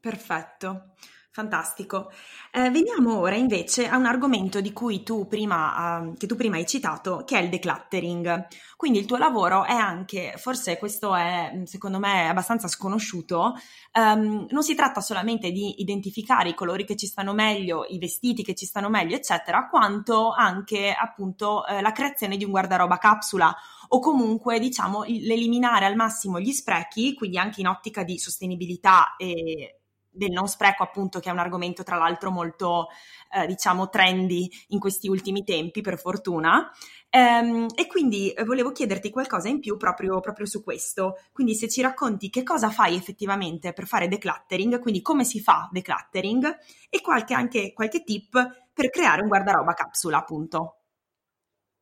Perfetto. 0.00 0.94
Fantastico. 1.38 2.10
Eh, 2.50 2.68
veniamo 2.70 3.16
ora 3.20 3.36
invece 3.36 3.86
a 3.86 3.96
un 3.96 4.06
argomento 4.06 4.60
di 4.60 4.72
cui 4.72 5.04
tu 5.04 5.28
prima, 5.28 6.00
uh, 6.00 6.16
che 6.16 6.26
tu 6.26 6.34
prima 6.34 6.56
hai 6.56 6.66
citato, 6.66 7.22
che 7.24 7.38
è 7.38 7.42
il 7.42 7.48
decluttering. 7.48 8.48
Quindi 8.76 8.98
il 8.98 9.06
tuo 9.06 9.18
lavoro 9.18 9.64
è 9.64 9.72
anche, 9.72 10.34
forse 10.36 10.78
questo 10.78 11.14
è 11.14 11.52
mm, 11.54 11.62
secondo 11.62 12.00
me 12.00 12.28
abbastanza 12.28 12.66
sconosciuto, 12.66 13.54
um, 13.92 14.48
non 14.50 14.64
si 14.64 14.74
tratta 14.74 15.00
solamente 15.00 15.52
di 15.52 15.80
identificare 15.80 16.48
i 16.48 16.54
colori 16.54 16.84
che 16.84 16.96
ci 16.96 17.06
stanno 17.06 17.34
meglio, 17.34 17.84
i 17.88 17.98
vestiti 17.98 18.42
che 18.42 18.56
ci 18.56 18.66
stanno 18.66 18.88
meglio, 18.88 19.14
eccetera, 19.14 19.68
quanto 19.68 20.32
anche 20.32 20.92
appunto 20.92 21.64
eh, 21.68 21.80
la 21.80 21.92
creazione 21.92 22.36
di 22.36 22.42
un 22.42 22.50
guardaroba 22.50 22.98
capsula 22.98 23.54
o 23.90 24.00
comunque 24.00 24.58
diciamo 24.58 25.04
l'eliminare 25.04 25.86
al 25.86 25.94
massimo 25.94 26.40
gli 26.40 26.52
sprechi, 26.52 27.14
quindi 27.14 27.38
anche 27.38 27.60
in 27.60 27.68
ottica 27.68 28.02
di 28.02 28.18
sostenibilità 28.18 29.14
e 29.16 29.77
del 30.18 30.32
non 30.32 30.48
spreco, 30.48 30.82
appunto, 30.82 31.20
che 31.20 31.30
è 31.30 31.32
un 31.32 31.38
argomento 31.38 31.82
tra 31.82 31.96
l'altro 31.96 32.30
molto, 32.30 32.88
eh, 33.32 33.46
diciamo, 33.46 33.88
trendy 33.88 34.48
in 34.68 34.78
questi 34.78 35.08
ultimi 35.08 35.44
tempi, 35.44 35.80
per 35.80 35.98
fortuna. 35.98 36.70
Ehm, 37.10 37.66
e 37.74 37.86
quindi 37.86 38.30
eh, 38.32 38.44
volevo 38.44 38.72
chiederti 38.72 39.10
qualcosa 39.10 39.48
in 39.48 39.60
più 39.60 39.76
proprio, 39.76 40.20
proprio, 40.20 40.46
su 40.46 40.62
questo. 40.62 41.18
Quindi 41.32 41.54
se 41.54 41.68
ci 41.68 41.80
racconti 41.80 42.28
che 42.30 42.42
cosa 42.42 42.70
fai 42.70 42.94
effettivamente 42.96 43.72
per 43.72 43.86
fare 43.86 44.08
decluttering, 44.08 44.78
quindi 44.80 45.00
come 45.00 45.24
si 45.24 45.40
fa 45.40 45.68
decluttering 45.72 46.56
e 46.90 47.00
qualche, 47.00 47.34
anche 47.34 47.72
qualche 47.72 48.04
tip 48.04 48.66
per 48.72 48.90
creare 48.90 49.22
un 49.22 49.28
guardaroba 49.28 49.72
capsula, 49.72 50.18
appunto. 50.18 50.77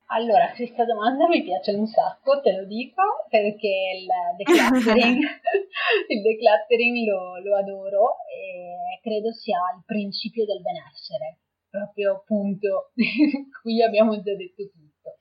Allora, 0.09 0.53
questa 0.55 0.85
domanda 0.85 1.27
mi 1.27 1.43
piace 1.43 1.73
un 1.73 1.87
sacco, 1.87 2.41
te 2.41 2.53
lo 2.53 2.65
dico, 2.65 3.03
perché 3.29 3.99
il 3.99 4.07
decluttering, 4.37 5.19
il 6.09 6.23
decluttering 6.23 7.09
lo, 7.09 7.41
lo 7.43 7.57
adoro 7.57 8.19
e 8.31 9.01
credo 9.03 9.33
sia 9.33 9.59
il 9.77 9.83
principio 9.85 10.45
del 10.45 10.63
benessere, 10.63 11.41
proprio 11.69 12.23
punto, 12.25 12.93
qui 13.63 13.83
abbiamo 13.83 14.15
già 14.23 14.37
detto 14.37 14.71
tutto, 14.71 15.19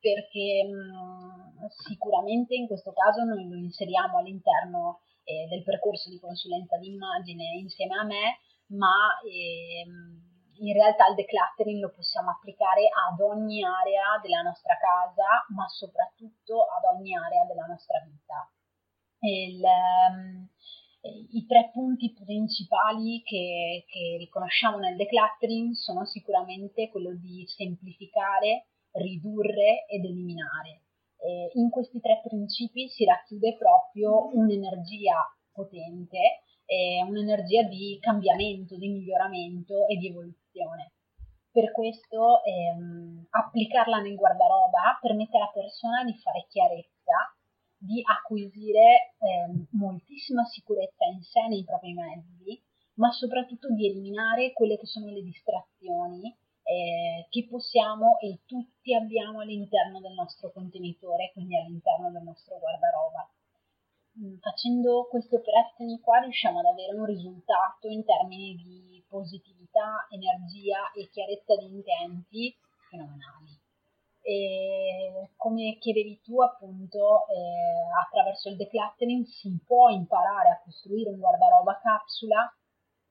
perché 0.00 0.66
mh, 0.66 1.68
sicuramente 1.86 2.56
in 2.56 2.66
questo 2.66 2.92
caso 2.92 3.22
noi 3.22 3.48
lo 3.48 3.54
inseriamo 3.54 4.18
all'interno 4.18 4.98
eh, 5.22 5.46
del 5.46 5.62
percorso 5.62 6.10
di 6.10 6.18
consulenza 6.18 6.76
d'immagine 6.76 7.54
insieme 7.60 7.94
a 7.94 8.04
me, 8.04 8.38
ma... 8.66 9.14
Eh, 9.22 10.32
in 10.58 10.72
realtà 10.72 11.08
il 11.08 11.14
decluttering 11.14 11.80
lo 11.80 11.90
possiamo 11.90 12.30
applicare 12.30 12.88
ad 12.88 13.20
ogni 13.20 13.64
area 13.64 14.18
della 14.22 14.42
nostra 14.42 14.76
casa, 14.76 15.44
ma 15.54 15.66
soprattutto 15.68 16.66
ad 16.66 16.84
ogni 16.96 17.16
area 17.16 17.44
della 17.44 17.66
nostra 17.66 17.98
vita. 18.04 18.50
Il, 19.20 19.62
um, 19.62 20.48
I 21.32 21.46
tre 21.46 21.70
punti 21.72 22.12
principali 22.12 23.22
che, 23.22 23.84
che 23.88 24.16
riconosciamo 24.18 24.78
nel 24.78 24.96
decluttering 24.96 25.72
sono 25.72 26.04
sicuramente 26.04 26.88
quello 26.88 27.14
di 27.14 27.44
semplificare, 27.46 28.68
ridurre 28.92 29.86
ed 29.86 30.04
eliminare. 30.04 30.82
Eh, 31.18 31.50
in 31.54 31.70
questi 31.70 32.00
tre 32.00 32.20
principi 32.22 32.88
si 32.88 33.04
racchiude 33.04 33.56
proprio 33.56 34.28
un'energia 34.34 35.24
potente 35.52 36.43
è 36.64 37.02
un'energia 37.02 37.62
di 37.62 37.98
cambiamento, 38.00 38.76
di 38.76 38.88
miglioramento 38.88 39.86
e 39.86 39.96
di 39.96 40.08
evoluzione. 40.08 40.92
Per 41.50 41.70
questo 41.70 42.42
ehm, 42.42 43.26
applicarla 43.30 44.00
nel 44.00 44.16
guardaroba 44.16 44.98
permette 45.00 45.36
alla 45.36 45.52
persona 45.52 46.02
di 46.02 46.14
fare 46.18 46.46
chiarezza, 46.48 47.36
di 47.76 48.02
acquisire 48.04 49.14
ehm, 49.18 49.68
moltissima 49.72 50.44
sicurezza 50.44 51.04
in 51.04 51.22
sé 51.22 51.46
nei 51.48 51.64
propri 51.64 51.92
mezzi, 51.92 52.60
ma 52.94 53.10
soprattutto 53.12 53.72
di 53.72 53.86
eliminare 53.88 54.52
quelle 54.52 54.78
che 54.78 54.86
sono 54.86 55.06
le 55.10 55.22
distrazioni 55.22 56.34
eh, 56.64 57.26
che 57.28 57.46
possiamo 57.48 58.18
e 58.18 58.40
tutti 58.46 58.94
abbiamo 58.94 59.40
all'interno 59.40 60.00
del 60.00 60.14
nostro 60.14 60.50
contenitore, 60.50 61.30
quindi 61.32 61.56
all'interno 61.56 62.10
del 62.10 62.22
nostro 62.22 62.58
guardaroba. 62.58 63.28
Mm, 64.16 64.36
facendo 64.38 65.08
queste 65.10 65.34
operazioni 65.34 65.98
qua 65.98 66.20
riusciamo 66.20 66.60
ad 66.60 66.66
avere 66.66 66.96
un 66.96 67.04
risultato 67.04 67.88
in 67.88 68.04
termini 68.04 68.54
di 68.54 69.04
positività, 69.08 70.06
energia 70.08 70.92
e 70.92 71.08
chiarezza 71.10 71.56
di 71.56 71.66
intenti 71.66 72.56
fenomenali. 72.88 73.58
E 74.22 75.30
come 75.36 75.78
chiedevi 75.80 76.20
tu, 76.22 76.40
appunto, 76.40 77.26
eh, 77.28 77.90
attraverso 78.06 78.48
il 78.50 78.56
decluttering 78.56 79.24
si 79.26 79.58
può 79.66 79.88
imparare 79.88 80.48
a 80.50 80.60
costruire 80.62 81.10
un 81.10 81.18
guardaroba 81.18 81.78
capsula 81.82 82.56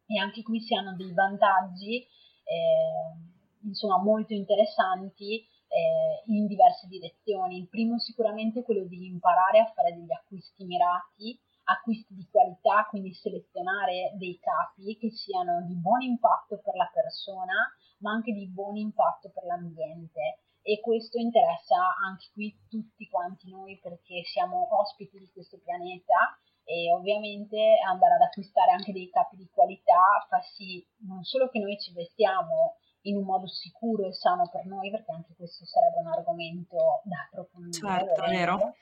e 0.08 0.20
anche 0.20 0.42
qui 0.42 0.62
si 0.62 0.74
hanno 0.74 0.96
dei 0.96 1.13
vantaggi, 1.13 2.00
eh, 2.00 3.68
insomma, 3.68 3.98
molto 3.98 4.34
interessanti 4.34 5.46
eh, 5.74 6.22
in 6.32 6.46
diverse 6.46 6.88
direzioni. 6.88 7.58
Il 7.58 7.68
primo 7.68 7.98
sicuramente 7.98 8.60
è 8.60 8.64
quello 8.64 8.86
di 8.86 9.08
imparare 9.08 9.60
a 9.60 9.72
fare 9.74 9.94
degli 9.94 10.12
acquisti 10.14 10.66
mirati, 10.66 11.40
acquisti 11.66 12.14
di 12.14 12.28
qualità, 12.30 12.86
quindi 12.90 13.14
selezionare 13.14 14.14
dei 14.16 14.38
capi 14.38 14.98
che 14.98 15.10
siano 15.10 15.66
di 15.66 15.76
buon 15.76 16.02
impatto 16.02 16.62
per 16.62 16.76
la 16.76 16.90
persona, 16.94 17.54
ma 18.00 18.12
anche 18.12 18.34
di 18.34 18.48
buon 18.48 18.78
impatto 18.78 19.32
per 19.34 19.46
l'ambiente. 19.46 20.44
E 20.62 20.80
questo 20.80 21.18
interessa 21.18 21.76
anche 22.06 22.28
qui 22.32 22.56
tutti 22.70 23.10
quanti 23.10 23.50
noi 23.50 23.80
perché 23.82 24.24
siamo 24.24 24.80
ospiti 24.80 25.18
di 25.20 25.30
questo 25.34 25.60
pianeta 25.60 26.40
e 26.64 26.90
ovviamente 26.94 27.58
andare 27.86 28.14
ad 28.14 28.22
acquistare 28.22 28.72
anche 28.72 28.94
dei 28.94 29.10
capi 29.10 29.36
di 29.36 29.50
qualità 29.52 30.26
fa 30.30 30.40
sì 30.56 30.82
non 31.06 31.22
solo 31.24 31.50
che 31.50 31.60
noi 31.60 31.78
ci 31.78 31.92
vestiamo 31.92 32.78
in 33.04 33.18
un 33.18 33.24
modo 33.24 33.48
sicuro 33.48 34.08
e 34.08 34.13
sano 34.13 34.50
per 34.52 34.66
noi, 34.66 34.89
perché 34.92 35.12
anche 35.12 35.34
questo 35.36 35.66
sarebbe 35.66 36.00
un 36.00 36.08
argomento 36.08 37.02
da 37.04 37.28
approfondire. 37.28 37.88
Certo, 37.88 38.22
vero. 38.24 38.76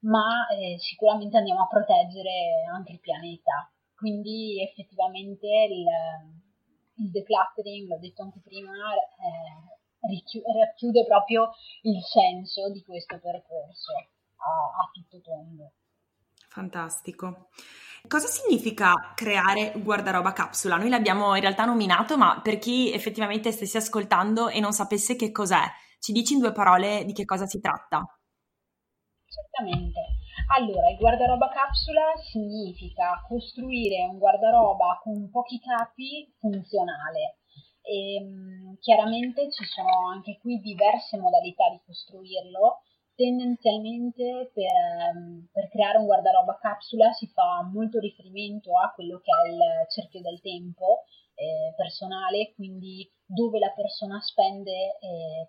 Ma 0.00 0.46
eh, 0.48 0.78
sicuramente 0.78 1.36
andiamo 1.36 1.62
a 1.62 1.68
proteggere 1.68 2.64
anche 2.72 2.92
il 2.92 3.00
pianeta. 3.00 3.70
Quindi 3.96 4.60
effettivamente 4.62 5.46
il, 5.46 5.86
il 7.04 7.10
decluttering, 7.10 7.88
l'ho 7.88 7.98
detto 7.98 8.22
anche 8.22 8.40
prima, 8.40 8.72
eh, 8.92 9.74
racchiude 10.58 11.04
proprio 11.06 11.52
il 11.82 12.02
senso 12.02 12.70
di 12.70 12.82
questo 12.82 13.18
percorso 13.18 13.92
a, 13.94 14.82
a 14.82 14.90
tutto 14.92 15.20
tondo. 15.22 15.72
Fantastico. 16.54 17.48
Cosa 18.06 18.28
significa 18.28 18.92
creare 19.16 19.72
guardaroba 19.74 20.32
capsula? 20.32 20.76
Noi 20.76 20.88
l'abbiamo 20.88 21.34
in 21.34 21.40
realtà 21.40 21.64
nominato, 21.64 22.16
ma 22.16 22.40
per 22.40 22.58
chi 22.58 22.92
effettivamente 22.92 23.50
stesse 23.50 23.78
ascoltando 23.78 24.46
e 24.48 24.60
non 24.60 24.70
sapesse 24.70 25.16
che 25.16 25.32
cos'è, 25.32 25.64
ci 25.98 26.12
dici 26.12 26.34
in 26.34 26.38
due 26.38 26.52
parole 26.52 27.04
di 27.04 27.12
che 27.12 27.24
cosa 27.24 27.46
si 27.46 27.58
tratta? 27.58 28.06
Certamente. 29.26 30.00
Allora, 30.56 30.90
il 30.90 30.96
guardaroba 30.96 31.48
capsula 31.48 32.12
significa 32.30 33.20
costruire 33.26 34.06
un 34.08 34.18
guardaroba 34.18 35.00
con 35.02 35.28
pochi 35.32 35.58
capi 35.58 36.32
funzionale. 36.38 37.38
E, 37.82 38.14
ehm, 38.14 38.76
chiaramente 38.78 39.50
ci 39.50 39.64
sono 39.64 40.08
anche 40.12 40.38
qui 40.40 40.60
diverse 40.60 41.18
modalità 41.18 41.68
di 41.70 41.80
costruirlo 41.84 42.78
tendenzialmente 43.14 44.50
per, 44.52 44.64
ehm, 45.14 45.48
per, 45.52 45.68
creare 45.68 45.98
un 45.98 46.06
guardaroba 46.06 46.58
capsula 46.60 47.12
si 47.12 47.26
fa 47.28 47.62
molto 47.62 47.98
riferimento 47.98 48.78
a 48.78 48.92
quello 48.92 49.20
che 49.20 49.30
è 49.30 49.50
il 49.50 49.60
cerchio 49.88 50.20
del 50.20 50.40
tempo 50.40 51.04
eh, 51.34 51.74
personale, 51.76 52.52
quindi 52.54 53.08
dove 53.26 53.58
la 53.58 53.72
persona 53.74 54.20
spende 54.20 54.98
eh, 54.98 55.48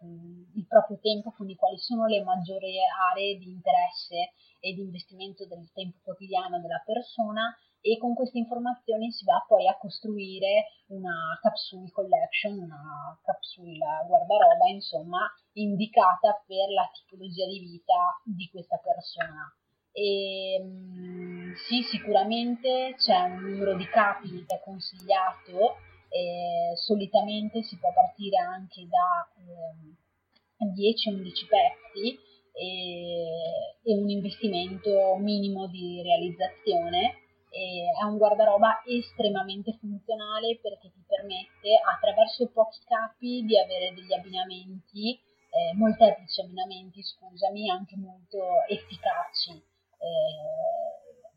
il 0.56 0.66
proprio 0.68 1.00
tempo, 1.00 1.32
quindi 1.32 1.56
quali 1.56 1.78
sono 1.78 2.06
le 2.06 2.24
maggiori 2.24 2.78
aree 3.12 3.38
di 3.38 3.50
interesse 3.50 4.34
e 4.60 4.74
di 4.74 4.82
investimento 4.82 5.46
del 5.46 5.70
tempo 5.74 5.98
quotidiano 6.04 6.60
della 6.60 6.82
persona 6.86 7.56
e 7.86 8.00
con 8.00 8.16
queste 8.16 8.40
informazioni 8.40 9.12
si 9.12 9.24
va 9.26 9.46
poi 9.48 9.68
a 9.68 9.78
costruire 9.78 10.82
una 10.88 11.38
capsule 11.40 11.92
collection, 11.92 12.58
una 12.58 13.16
capsule 13.22 13.78
guardaroba, 14.08 14.68
insomma, 14.70 15.20
indicata 15.54 16.44
per 16.48 16.68
la 16.74 16.90
tipologia 16.92 17.46
di 17.46 17.60
vita 17.60 18.20
di 18.24 18.50
questa 18.50 18.82
persona. 18.82 19.54
E, 19.92 20.60
mh, 20.64 21.54
sì, 21.68 21.84
sicuramente 21.84 22.96
c'è 22.98 23.22
un 23.22 23.52
numero 23.52 23.76
di 23.76 23.86
capi 23.86 24.44
che 24.48 24.56
è 24.56 24.64
consigliato, 24.64 25.78
e 26.10 26.76
solitamente 26.78 27.62
si 27.62 27.78
può 27.78 27.94
partire 27.94 28.38
anche 28.38 28.88
da 28.88 29.30
eh, 29.44 30.74
10-11 30.74 31.22
pezzi 31.48 32.18
e, 32.52 33.82
e 33.84 33.96
un 33.96 34.10
investimento 34.10 35.18
minimo 35.18 35.68
di 35.68 36.02
realizzazione 36.02 37.25
è 37.56 38.04
un 38.04 38.18
guardaroba 38.18 38.84
estremamente 38.86 39.78
funzionale 39.80 40.60
perché 40.62 40.92
ti 40.92 41.04
permette 41.08 41.80
attraverso 41.82 42.50
pochi 42.52 42.80
capi 42.86 43.46
di 43.46 43.58
avere 43.58 43.94
degli 43.94 44.14
abbinamenti, 44.14 45.14
eh, 45.16 45.74
molteplici 45.76 46.42
abbinamenti, 46.42 47.02
scusami, 47.02 47.70
anche 47.70 47.96
molto 47.96 48.66
efficaci. 48.68 49.52
Eh, 49.52 50.64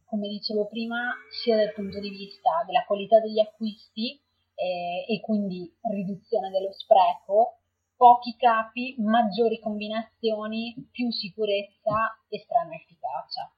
come 0.06 0.28
dicevo 0.28 0.66
prima, 0.66 1.14
sia 1.30 1.56
dal 1.56 1.72
punto 1.72 2.00
di 2.00 2.10
vista 2.10 2.64
della 2.66 2.84
qualità 2.84 3.20
degli 3.20 3.38
acquisti 3.38 4.18
eh, 4.54 5.04
e 5.06 5.20
quindi 5.20 5.70
riduzione 5.92 6.50
dello 6.50 6.72
spreco, 6.72 7.58
pochi 7.96 8.34
capi, 8.36 8.96
maggiori 8.98 9.60
combinazioni, 9.60 10.74
più 10.90 11.10
sicurezza 11.10 12.18
e 12.28 12.38
strana 12.38 12.74
efficacia. 12.74 13.52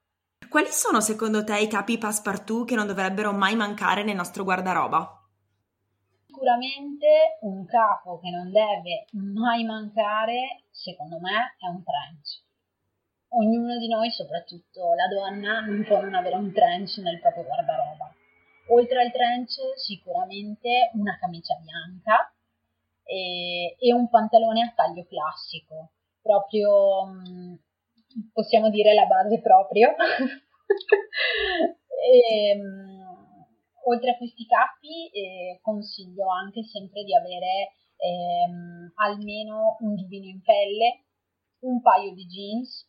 Quali 0.50 0.66
sono 0.72 1.00
secondo 1.00 1.44
te 1.44 1.60
i 1.60 1.68
capi 1.68 1.96
passepartout 1.96 2.66
che 2.66 2.74
non 2.74 2.88
dovrebbero 2.88 3.30
mai 3.30 3.54
mancare 3.54 4.02
nel 4.02 4.16
nostro 4.16 4.42
guardaroba? 4.42 5.06
Sicuramente 6.26 7.38
un 7.42 7.64
capo 7.66 8.18
che 8.18 8.30
non 8.30 8.50
deve 8.50 9.06
mai 9.12 9.62
mancare, 9.62 10.64
secondo 10.72 11.20
me, 11.20 11.54
è 11.56 11.68
un 11.68 11.84
trench. 11.84 12.42
Ognuno 13.28 13.78
di 13.78 13.86
noi, 13.86 14.10
soprattutto 14.10 14.94
la 14.94 15.06
donna, 15.06 15.60
non 15.60 15.84
può 15.84 16.00
non 16.00 16.16
avere 16.16 16.34
un 16.34 16.52
trench 16.52 16.96
nel 16.96 17.20
proprio 17.20 17.44
guardaroba. 17.44 18.12
Oltre 18.70 19.02
al 19.02 19.12
trench, 19.12 19.54
sicuramente 19.76 20.90
una 20.94 21.16
camicia 21.20 21.54
bianca 21.62 22.34
e, 23.04 23.76
e 23.78 23.92
un 23.94 24.10
pantalone 24.10 24.62
a 24.62 24.72
taglio 24.74 25.06
classico, 25.06 25.92
proprio 26.20 27.06
mm, 27.06 27.54
possiamo 28.32 28.70
dire 28.70 28.94
la 28.94 29.06
base 29.06 29.40
proprio. 29.40 29.94
e, 32.00 32.56
um, 32.56 33.00
oltre 33.84 34.10
a 34.10 34.16
questi 34.16 34.46
capi 34.46 35.10
eh, 35.10 35.58
consiglio 35.62 36.28
anche 36.30 36.62
sempre 36.64 37.02
di 37.04 37.14
avere 37.14 37.72
ehm, 37.96 38.92
almeno 38.96 39.76
un 39.80 39.96
giubbino 39.96 40.26
in 40.26 40.40
pelle 40.42 41.04
un 41.60 41.80
paio 41.80 42.12
di 42.12 42.26
jeans 42.26 42.88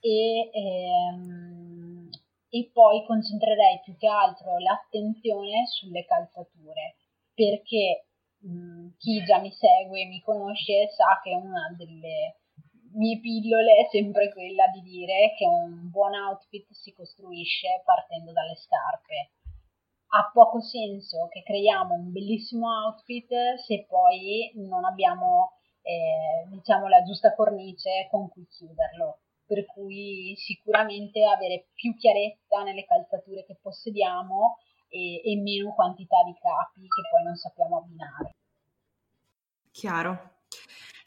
e, 0.00 0.50
ehm, 0.52 2.10
e 2.48 2.70
poi 2.72 3.04
concentrerei 3.06 3.80
più 3.84 3.96
che 3.96 4.08
altro 4.08 4.58
l'attenzione 4.58 5.66
sulle 5.66 6.04
calzature 6.04 6.96
perché 7.34 8.06
mh, 8.38 8.88
chi 8.98 9.24
già 9.24 9.38
mi 9.38 9.50
segue 9.50 10.02
e 10.02 10.06
mi 10.06 10.20
conosce 10.20 10.88
sa 10.88 11.20
che 11.22 11.34
una 11.34 11.74
delle 11.76 12.41
mie 12.94 13.20
pillole 13.20 13.84
è 13.84 13.88
sempre 13.90 14.32
quella 14.32 14.66
di 14.68 14.80
dire 14.82 15.34
che 15.36 15.46
un 15.46 15.90
buon 15.90 16.14
outfit 16.14 16.70
si 16.72 16.92
costruisce 16.92 17.82
partendo 17.84 18.32
dalle 18.32 18.56
scarpe. 18.56 19.32
Ha 20.14 20.30
poco 20.32 20.60
senso 20.60 21.28
che 21.28 21.42
creiamo 21.42 21.94
un 21.94 22.12
bellissimo 22.12 22.68
outfit 22.68 23.54
se 23.64 23.86
poi 23.88 24.52
non 24.56 24.84
abbiamo 24.84 25.56
eh, 25.82 26.48
diciamo 26.48 26.88
la 26.88 27.02
giusta 27.02 27.34
cornice 27.34 28.08
con 28.10 28.28
cui 28.28 28.46
chiuderlo. 28.46 29.20
Per 29.46 29.66
cui 29.66 30.34
sicuramente 30.36 31.24
avere 31.24 31.68
più 31.74 31.94
chiarezza 31.96 32.62
nelle 32.62 32.84
calzature 32.84 33.44
che 33.44 33.58
possediamo 33.60 34.58
e, 34.88 35.20
e 35.24 35.36
meno 35.40 35.74
quantità 35.74 36.22
di 36.24 36.34
capi 36.34 36.80
che 36.80 37.02
poi 37.10 37.22
non 37.24 37.34
sappiamo 37.36 37.78
abbinare. 37.78 38.36
Chiaro. 39.72 40.30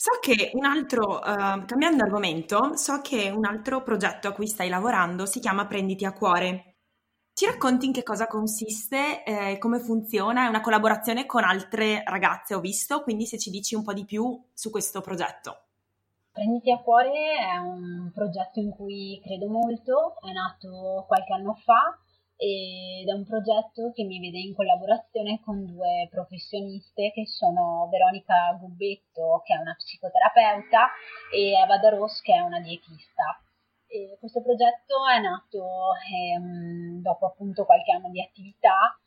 So 0.05 0.19
che 0.21 0.51
un 0.53 0.65
altro, 0.65 1.15
uh, 1.15 1.65
cambiando 1.65 2.03
argomento, 2.03 2.77
so 2.77 3.01
che 3.01 3.31
un 3.31 3.43
altro 3.43 3.81
progetto 3.81 4.27
a 4.27 4.33
cui 4.33 4.45
stai 4.45 4.69
lavorando 4.69 5.25
si 5.25 5.39
chiama 5.39 5.65
Prenditi 5.65 6.05
a 6.05 6.13
cuore. 6.13 6.75
Ci 7.33 7.47
racconti 7.47 7.87
in 7.87 7.91
che 7.91 8.03
cosa 8.03 8.27
consiste, 8.27 9.23
eh, 9.23 9.57
come 9.57 9.79
funziona? 9.79 10.45
È 10.45 10.47
una 10.47 10.61
collaborazione 10.61 11.25
con 11.25 11.43
altre 11.43 12.03
ragazze, 12.05 12.53
ho 12.53 12.59
visto, 12.59 13.01
quindi 13.01 13.25
se 13.25 13.39
ci 13.39 13.49
dici 13.49 13.73
un 13.73 13.81
po' 13.81 13.93
di 13.93 14.05
più 14.05 14.39
su 14.53 14.69
questo 14.69 15.01
progetto. 15.01 15.69
Prenditi 16.31 16.71
a 16.71 16.77
cuore 16.77 17.37
è 17.39 17.57
un 17.57 18.11
progetto 18.13 18.59
in 18.59 18.69
cui 18.69 19.19
credo 19.23 19.47
molto, 19.47 20.17
è 20.21 20.31
nato 20.31 21.05
qualche 21.07 21.33
anno 21.33 21.55
fa 21.55 21.97
ed 22.37 23.07
è 23.07 23.13
un 23.13 23.25
progetto 23.25 23.91
che 23.93 24.03
mi 24.03 24.19
vede 24.19 24.39
in 24.39 24.53
collaborazione 24.53 25.39
con 25.43 25.65
due 25.65 26.07
professioniste 26.11 27.11
che 27.11 27.25
sono 27.25 27.87
Veronica 27.89 28.51
Gubbetto 28.59 29.41
che 29.45 29.53
è 29.53 29.57
una 29.57 29.75
psicoterapeuta 29.75 30.89
e 31.33 31.51
Eva 31.51 31.77
Daros 31.77 32.21
che 32.21 32.33
è 32.33 32.39
una 32.39 32.59
dietista. 32.59 33.39
E 33.87 34.17
questo 34.19 34.41
progetto 34.41 35.07
è 35.07 35.19
nato 35.21 35.93
ehm, 36.11 37.01
dopo 37.01 37.27
appunto 37.27 37.65
qualche 37.65 37.91
anno 37.91 38.09
di 38.09 38.21
attività 38.21 38.99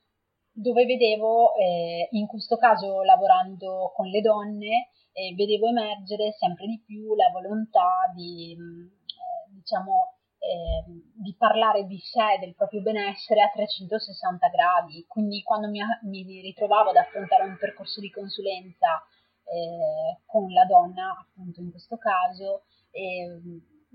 dove 0.51 0.87
vedevo, 0.87 1.55
eh, 1.55 2.09
in 2.13 2.27
questo 2.27 2.57
caso 2.57 3.03
lavorando 3.03 3.93
con 3.95 4.07
le 4.07 4.21
donne, 4.21 4.91
eh, 5.13 5.35
vedevo 5.35 5.69
emergere 5.69 6.33
sempre 6.33 6.67
di 6.67 6.83
più 6.85 7.15
la 7.15 7.31
volontà 7.33 8.11
di, 8.15 8.53
eh, 8.53 9.53
diciamo, 9.55 10.18
eh, 10.49 10.85
di 11.15 11.35
parlare 11.37 11.85
di 11.85 11.99
sé, 11.99 12.39
del 12.41 12.55
proprio 12.55 12.81
benessere 12.81 13.43
a 13.43 13.51
360 13.53 14.49
gradi. 14.49 15.05
Quindi 15.07 15.43
quando 15.43 15.69
mi, 15.69 15.81
mi 16.05 16.41
ritrovavo 16.41 16.91
ad 16.91 16.97
affrontare 16.97 17.45
un 17.45 17.57
percorso 17.59 18.01
di 18.01 18.11
consulenza 18.11 19.05
eh, 19.45 20.23
con 20.25 20.51
la 20.51 20.65
donna, 20.65 21.17
appunto 21.21 21.61
in 21.61 21.71
questo 21.71 21.99
caso, 21.99 22.63
eh, 22.91 23.29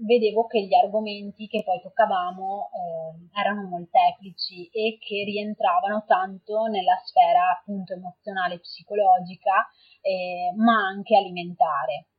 vedevo 0.05 0.45
che 0.45 0.61
gli 0.61 0.73
argomenti 0.73 1.47
che 1.47 1.63
poi 1.63 1.81
toccavamo 1.81 2.69
eh, 2.69 3.39
erano 3.39 3.67
molteplici 3.67 4.67
e 4.69 4.97
che 4.99 5.23
rientravano 5.25 6.03
tanto 6.05 6.65
nella 6.65 6.99
sfera 7.03 7.57
appunto 7.57 7.93
emozionale 7.93 8.59
psicologica, 8.59 9.67
eh, 10.01 10.53
ma 10.55 10.85
anche 10.85 11.15
alimentare. 11.15 12.12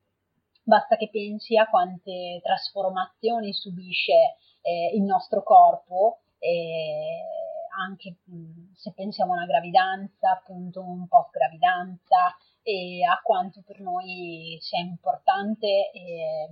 Basta 0.66 0.96
che 0.96 1.10
pensi 1.10 1.58
a 1.58 1.68
quante 1.68 2.40
trasformazioni 2.42 3.52
subisce 3.52 4.36
eh, 4.62 4.96
il 4.96 5.02
nostro 5.02 5.42
corpo, 5.42 6.22
eh, 6.38 7.20
anche 7.86 8.16
se 8.74 8.94
pensiamo 8.94 9.32
a 9.32 9.36
una 9.36 9.46
gravidanza, 9.46 10.30
appunto 10.30 10.80
un 10.80 11.06
post 11.06 11.32
gravidanza, 11.32 12.34
e 12.62 13.04
a 13.04 13.20
quanto 13.22 13.62
per 13.62 13.80
noi 13.80 14.56
sia 14.62 14.80
importante 14.80 15.90
eh, 15.92 16.48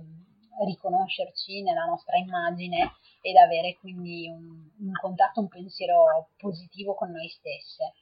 riconoscerci 0.63 1.63
nella 1.63 1.85
nostra 1.85 2.15
immagine 2.17 2.91
ed 3.19 3.35
avere 3.35 3.77
quindi 3.79 4.29
un, 4.29 4.69
un 4.77 4.91
contatto, 5.01 5.39
un 5.39 5.47
pensiero 5.47 6.29
positivo 6.37 6.93
con 6.93 7.09
noi 7.09 7.27
stesse. 7.29 7.93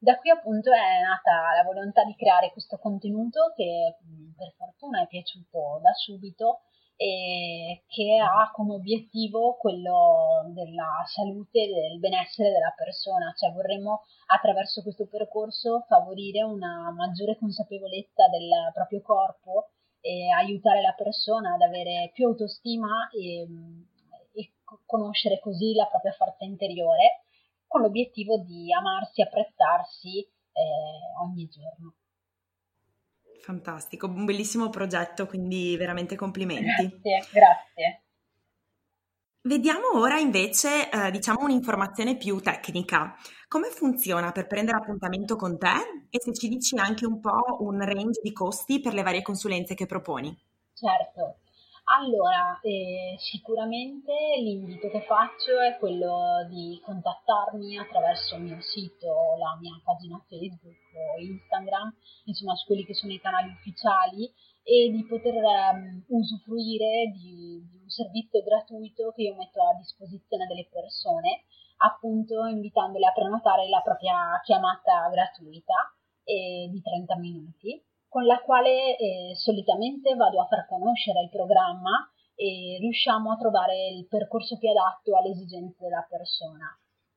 Da 0.00 0.16
qui 0.16 0.30
appunto 0.30 0.70
è 0.72 1.00
nata 1.02 1.56
la 1.56 1.64
volontà 1.64 2.04
di 2.04 2.14
creare 2.14 2.52
questo 2.52 2.78
contenuto 2.78 3.52
che 3.56 3.96
per 4.36 4.54
fortuna 4.56 5.02
è 5.02 5.08
piaciuto 5.08 5.80
da 5.82 5.92
subito 5.92 6.60
e 6.94 7.82
che 7.88 8.16
ha 8.16 8.50
come 8.52 8.74
obiettivo 8.74 9.56
quello 9.56 10.50
della 10.54 11.02
salute 11.04 11.62
e 11.62 11.72
del 11.72 11.98
benessere 11.98 12.50
della 12.50 12.72
persona, 12.76 13.32
cioè 13.36 13.52
vorremmo 13.52 14.02
attraverso 14.26 14.82
questo 14.82 15.06
percorso 15.06 15.84
favorire 15.88 16.42
una 16.44 16.92
maggiore 16.92 17.36
consapevolezza 17.36 18.28
del 18.28 18.70
proprio 18.72 19.02
corpo 19.02 19.70
e 20.00 20.30
aiutare 20.30 20.80
la 20.80 20.94
persona 20.96 21.54
ad 21.54 21.62
avere 21.62 22.10
più 22.14 22.26
autostima 22.26 23.08
e, 23.10 23.46
e 24.32 24.52
conoscere 24.86 25.40
così 25.40 25.74
la 25.74 25.86
propria 25.86 26.12
forza 26.12 26.44
interiore 26.44 27.22
con 27.68 27.82
l'obiettivo 27.82 28.38
di 28.38 28.72
amarsi 28.72 29.22
apprezzarsi 29.22 30.18
eh, 30.18 31.22
ogni 31.22 31.46
giorno. 31.48 31.94
Fantastico, 33.40 34.06
un 34.06 34.24
bellissimo 34.24 34.68
progetto, 34.68 35.26
quindi 35.26 35.76
veramente 35.76 36.16
complimenti. 36.16 36.88
Grazie, 36.88 37.28
grazie. 37.32 38.02
Vediamo 39.40 39.98
ora 39.98 40.18
invece, 40.18 40.90
eh, 40.90 41.10
diciamo, 41.10 41.44
un'informazione 41.44 42.16
più 42.16 42.40
tecnica. 42.40 43.14
Come 43.46 43.68
funziona 43.70 44.32
per 44.32 44.46
prendere 44.46 44.78
appuntamento 44.78 45.36
con 45.36 45.56
te 45.56 46.06
e 46.10 46.20
se 46.20 46.34
ci 46.34 46.48
dici 46.48 46.76
anche 46.76 47.06
un 47.06 47.20
po' 47.20 47.56
un 47.60 47.80
range 47.80 48.20
di 48.22 48.32
costi 48.32 48.80
per 48.80 48.92
le 48.92 49.02
varie 49.02 49.22
consulenze 49.22 49.74
che 49.74 49.86
proponi? 49.86 50.36
Certo, 50.74 51.38
allora, 51.90 52.60
eh, 52.60 53.16
sicuramente 53.18 54.12
l'invito 54.36 54.90
che 54.90 55.00
faccio 55.02 55.58
è 55.58 55.78
quello 55.78 56.46
di 56.48 56.78
contattarmi 56.84 57.78
attraverso 57.78 58.36
il 58.36 58.42
mio 58.42 58.60
sito, 58.60 59.08
la 59.38 59.56
mia 59.58 59.72
pagina 59.82 60.22
Facebook 60.28 60.76
o 60.92 61.18
Instagram, 61.18 61.94
insomma 62.24 62.54
su 62.56 62.66
quelli 62.66 62.84
che 62.84 62.92
sono 62.92 63.12
i 63.12 63.20
canali 63.20 63.52
ufficiali 63.52 64.30
e 64.62 64.90
di 64.90 65.02
poter 65.06 65.34
um, 65.34 66.04
usufruire 66.08 67.10
di, 67.16 67.64
di, 67.70 67.78
un 67.80 67.88
servizio 67.88 68.42
gratuito 68.42 69.10
che 69.12 69.22
io 69.22 69.34
metto 69.34 69.62
a 69.62 69.74
disposizione 69.78 70.46
delle 70.46 70.68
persone, 70.70 71.44
appunto 71.78 72.44
invitandole 72.44 73.06
a 73.06 73.12
prenotare 73.12 73.66
la 73.70 73.80
propria 73.80 74.38
chiamata 74.44 75.08
gratuita 75.08 75.96
eh, 76.22 76.68
di 76.70 76.82
30 76.82 77.16
minuti 77.16 77.82
con 78.08 78.24
la 78.24 78.40
quale 78.40 78.96
eh, 78.96 79.34
solitamente 79.34 80.14
vado 80.14 80.40
a 80.40 80.46
far 80.46 80.66
conoscere 80.66 81.20
il 81.20 81.30
programma 81.30 82.10
e 82.34 82.78
riusciamo 82.80 83.32
a 83.32 83.36
trovare 83.36 83.88
il 83.88 84.06
percorso 84.06 84.56
più 84.58 84.70
adatto 84.70 85.16
alle 85.16 85.30
esigenze 85.30 85.84
della 85.84 86.06
persona. 86.08 86.66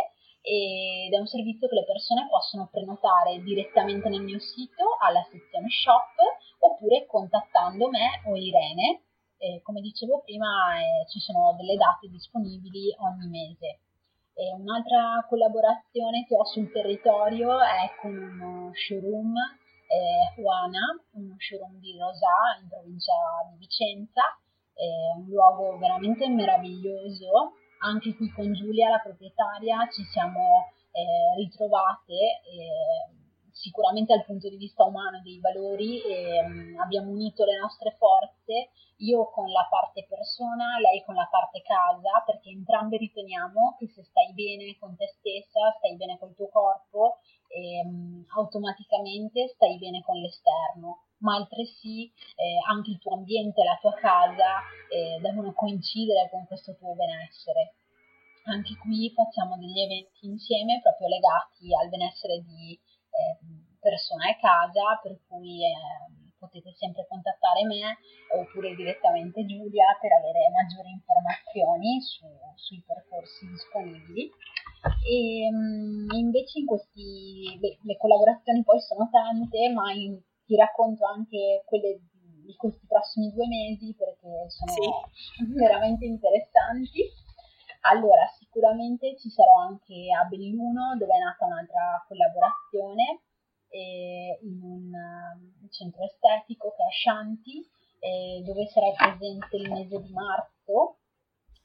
ed 0.46 1.12
è 1.12 1.18
un 1.18 1.26
servizio 1.26 1.68
che 1.68 1.74
le 1.74 1.84
persone 1.84 2.28
possono 2.28 2.68
prenotare 2.70 3.40
direttamente 3.42 4.10
nel 4.10 4.20
mio 4.20 4.38
sito 4.38 4.96
alla 5.00 5.22
sezione 5.30 5.68
shop 5.70 6.20
oppure 6.58 7.06
contattando 7.06 7.88
me 7.88 8.20
o 8.26 8.36
Irene. 8.36 9.04
E 9.38 9.62
come 9.62 9.80
dicevo 9.80 10.20
prima 10.20 10.78
eh, 10.78 11.08
ci 11.08 11.18
sono 11.18 11.54
delle 11.56 11.76
date 11.76 12.08
disponibili 12.08 12.94
ogni 12.98 13.28
mese. 13.28 13.80
E 14.34 14.52
un'altra 14.52 15.24
collaborazione 15.28 16.26
che 16.26 16.36
ho 16.36 16.44
sul 16.44 16.70
territorio 16.70 17.60
è 17.60 17.94
con 18.00 18.14
uno 18.14 18.70
showroom 18.74 19.32
eh, 19.86 20.40
Juana, 20.40 21.00
uno 21.12 21.34
showroom 21.38 21.78
di 21.78 21.96
Rosà 21.98 22.60
in 22.60 22.68
provincia 22.68 23.12
di 23.50 23.58
Vicenza, 23.58 24.22
è 24.72 25.16
un 25.16 25.26
luogo 25.26 25.78
veramente 25.78 26.28
meraviglioso. 26.28 27.54
Anche 27.84 28.14
qui 28.16 28.30
con 28.32 28.52
Giulia, 28.52 28.88
la 28.88 28.98
proprietaria, 28.98 29.88
ci 29.90 30.02
siamo 30.04 30.72
eh, 30.90 31.36
ritrovate. 31.36 32.12
Eh, 32.14 33.22
sicuramente 33.54 34.12
dal 34.14 34.24
punto 34.26 34.48
di 34.48 34.56
vista 34.56 34.82
umano 34.84 35.22
dei 35.22 35.38
valori 35.38 36.02
e, 36.02 36.42
um, 36.42 36.74
abbiamo 36.82 37.12
unito 37.12 37.44
le 37.44 37.56
nostre 37.56 37.94
forze, 37.96 38.74
io 38.98 39.30
con 39.30 39.48
la 39.50 39.66
parte 39.70 40.04
persona, 40.08 40.78
lei 40.82 41.02
con 41.04 41.14
la 41.14 41.28
parte 41.30 41.62
casa, 41.62 42.22
perché 42.26 42.50
entrambe 42.50 42.96
riteniamo 42.96 43.76
che 43.78 43.86
se 43.88 44.02
stai 44.02 44.32
bene 44.34 44.76
con 44.78 44.96
te 44.96 45.06
stessa, 45.18 45.70
stai 45.78 45.96
bene 45.96 46.18
col 46.18 46.34
tuo 46.34 46.48
corpo, 46.48 47.18
e, 47.54 47.86
um, 47.86 48.24
automaticamente 48.34 49.46
stai 49.54 49.78
bene 49.78 50.02
con 50.02 50.18
l'esterno, 50.18 51.06
ma 51.18 51.36
altresì 51.36 52.10
eh, 52.34 52.58
anche 52.68 52.90
il 52.90 52.98
tuo 52.98 53.14
ambiente, 53.14 53.62
la 53.62 53.78
tua 53.80 53.94
casa 53.94 54.58
eh, 54.90 55.20
devono 55.20 55.54
coincidere 55.54 56.28
con 56.30 56.44
questo 56.46 56.74
tuo 56.76 56.94
benessere. 56.94 57.76
Anche 58.46 58.76
qui 58.76 59.10
facciamo 59.14 59.56
degli 59.56 59.80
eventi 59.80 60.26
insieme 60.26 60.80
proprio 60.82 61.08
legati 61.08 61.72
al 61.74 61.88
benessere 61.88 62.42
di 62.42 62.74
eh, 62.74 63.38
persona 63.80 64.28
e 64.28 64.36
casa, 64.36 64.98
per 65.00 65.16
cui 65.28 65.64
eh, 65.64 66.23
potete 66.44 66.72
sempre 66.76 67.06
contattare 67.08 67.64
me 67.64 67.96
oppure 68.36 68.74
direttamente 68.74 69.44
Giulia 69.46 69.96
per 70.00 70.12
avere 70.12 70.52
maggiori 70.52 70.92
informazioni 70.92 72.00
su, 72.00 72.26
sui 72.54 72.82
percorsi 72.84 73.48
disponibili. 73.48 74.28
E 74.84 75.48
um, 75.48 76.06
invece 76.12 76.60
in 76.60 76.66
questi, 76.66 77.56
beh, 77.58 77.78
le 77.82 77.96
collaborazioni 77.96 78.62
poi 78.62 78.80
sono 78.80 79.08
tante, 79.10 79.72
ma 79.72 79.92
in, 79.92 80.20
ti 80.44 80.56
racconto 80.56 81.06
anche 81.06 81.62
quelle 81.64 82.00
di 82.44 82.54
questi 82.56 82.84
prossimi 82.86 83.32
due 83.32 83.46
mesi 83.48 83.94
perché 83.96 84.50
sono 84.52 84.72
sì. 84.72 85.48
veramente 85.56 86.04
interessanti. 86.04 87.00
Allora, 87.88 88.24
sicuramente 88.38 89.16
ci 89.16 89.28
sarò 89.28 89.60
anche 89.60 90.08
a 90.12 90.24
Belluno 90.24 90.96
dove 90.96 91.12
è 91.12 91.18
nata 91.18 91.44
un'altra 91.44 92.04
collaborazione 92.08 93.20
in 93.78 94.62
un 94.62 94.92
um, 94.92 95.68
centro 95.70 96.04
estetico 96.04 96.74
che 96.76 96.84
è 96.84 96.92
Shanti 96.92 97.66
eh, 98.04 98.42
dove 98.44 98.66
sarà 98.68 98.90
presente 98.92 99.56
il 99.56 99.70
mese 99.70 100.00
di 100.00 100.12
marzo. 100.12 100.98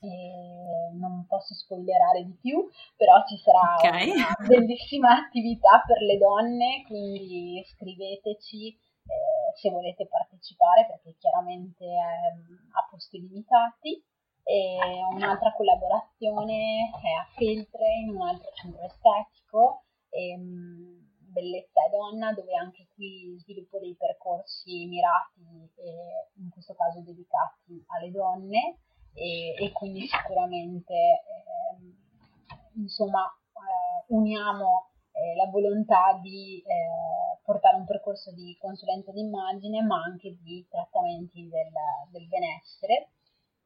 Eh, 0.02 0.96
non 0.96 1.26
posso 1.28 1.54
spoilerare 1.54 2.24
di 2.24 2.38
più, 2.40 2.66
però 2.96 3.22
ci 3.28 3.36
sarà 3.38 3.76
okay. 3.76 4.10
una 4.12 4.34
bellissima 4.48 5.18
attività 5.18 5.84
per 5.86 6.02
le 6.02 6.18
donne, 6.18 6.84
quindi 6.88 7.62
scriveteci 7.68 8.70
eh, 8.70 9.56
se 9.56 9.70
volete 9.70 10.08
partecipare 10.08 10.86
perché 10.88 11.18
chiaramente 11.20 11.84
è 11.84 12.32
um, 12.32 12.70
a 12.72 12.88
posti 12.90 13.20
limitati 13.20 14.02
e 14.44 14.78
un'altra 15.12 15.54
collaborazione 15.54 16.90
è 17.04 17.12
a 17.12 17.28
Feltre 17.36 17.94
in 18.02 18.16
un 18.16 18.22
altro 18.22 18.50
centro 18.54 18.82
estetico, 18.84 19.84
ehm, 20.10 20.99
Bellezza 21.30 21.86
e 21.86 21.90
Donna, 21.90 22.34
dove 22.34 22.54
anche 22.56 22.88
qui 22.94 23.38
sviluppo 23.40 23.80
dei 23.80 23.96
percorsi 23.96 24.86
mirati, 24.86 25.72
eh, 25.76 26.30
in 26.42 26.50
questo 26.50 26.74
caso 26.76 27.02
dedicati 27.02 27.84
alle 27.88 28.12
donne. 28.12 28.80
E, 29.14 29.56
e 29.58 29.72
quindi 29.72 30.08
sicuramente 30.08 30.94
ehm, 30.94 31.98
insomma 32.76 33.26
eh, 33.26 34.06
uniamo 34.14 34.90
eh, 35.12 35.36
la 35.36 35.50
volontà 35.50 36.18
di 36.22 36.64
eh, 36.66 37.40
portare 37.44 37.76
un 37.76 37.86
percorso 37.86 38.32
di 38.32 38.56
consulenza 38.60 39.12
d'immagine 39.12 39.82
ma 39.82 40.02
anche 40.04 40.38
di 40.42 40.66
trattamenti 40.70 41.50
del, 41.50 41.72
del 42.12 42.28
benessere. 42.28 43.10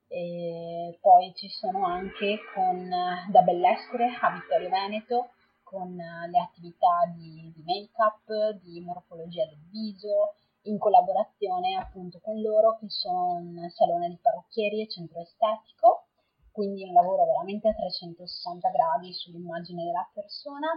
E 0.07 0.97
poi 1.01 1.33
ci 1.33 1.49
sono 1.49 1.85
anche 1.85 2.39
con 2.53 2.89
da 3.29 3.41
Bellessere 3.41 4.15
a 4.21 4.31
Vittorio 4.31 4.69
Veneto 4.69 5.29
con 5.73 5.95
le 5.95 6.39
attività 6.39 7.09
di, 7.15 7.51
di 7.51 7.63
make-up, 7.65 8.61
di 8.61 8.79
morfologia 8.79 9.43
del 9.47 9.57
viso, 9.71 10.35
in 10.65 10.77
collaborazione 10.77 11.75
appunto 11.75 12.19
con 12.21 12.39
loro 12.39 12.77
che 12.77 12.85
sono 12.89 13.33
un 13.33 13.67
salone 13.71 14.07
di 14.07 14.19
parrucchieri 14.21 14.83
e 14.83 14.87
centro 14.87 15.19
estetico, 15.19 16.09
quindi 16.51 16.83
un 16.83 16.93
lavoro 16.93 17.25
veramente 17.25 17.69
a 17.69 17.73
360 17.73 18.69
gradi 18.69 19.11
sull'immagine 19.11 19.83
della 19.83 20.07
persona. 20.13 20.67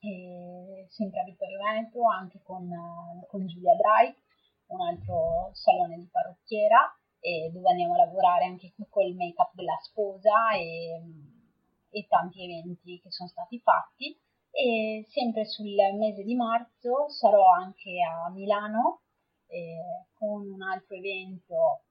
E 0.00 0.86
sempre 0.90 1.20
a 1.20 1.24
Vittorio 1.24 1.58
Veneto 1.58 2.04
anche 2.06 2.40
con, 2.42 2.68
con 3.28 3.46
Giulia 3.46 3.74
Bright, 3.74 4.16
un 4.66 4.80
altro 4.80 5.50
salone 5.54 5.96
di 5.96 6.08
parrucchiera 6.10 6.92
dove 7.50 7.70
andiamo 7.70 7.94
a 7.94 8.04
lavorare 8.04 8.44
anche 8.44 8.72
qui 8.74 8.86
col 8.88 9.12
make 9.14 9.34
up 9.36 9.50
della 9.54 9.76
sposa 9.82 10.52
e, 10.54 11.02
e 11.90 12.06
tanti 12.08 12.44
eventi 12.44 13.00
che 13.00 13.10
sono 13.10 13.28
stati 13.28 13.60
fatti. 13.60 14.18
E 14.50 15.04
sempre 15.08 15.44
sul 15.44 15.74
mese 15.98 16.24
di 16.24 16.34
marzo 16.34 17.08
sarò 17.08 17.52
anche 17.52 18.00
a 18.02 18.30
Milano 18.30 19.02
eh, 19.46 20.06
con 20.14 20.48
un 20.48 20.62
altro 20.62 20.96
evento 20.96 21.84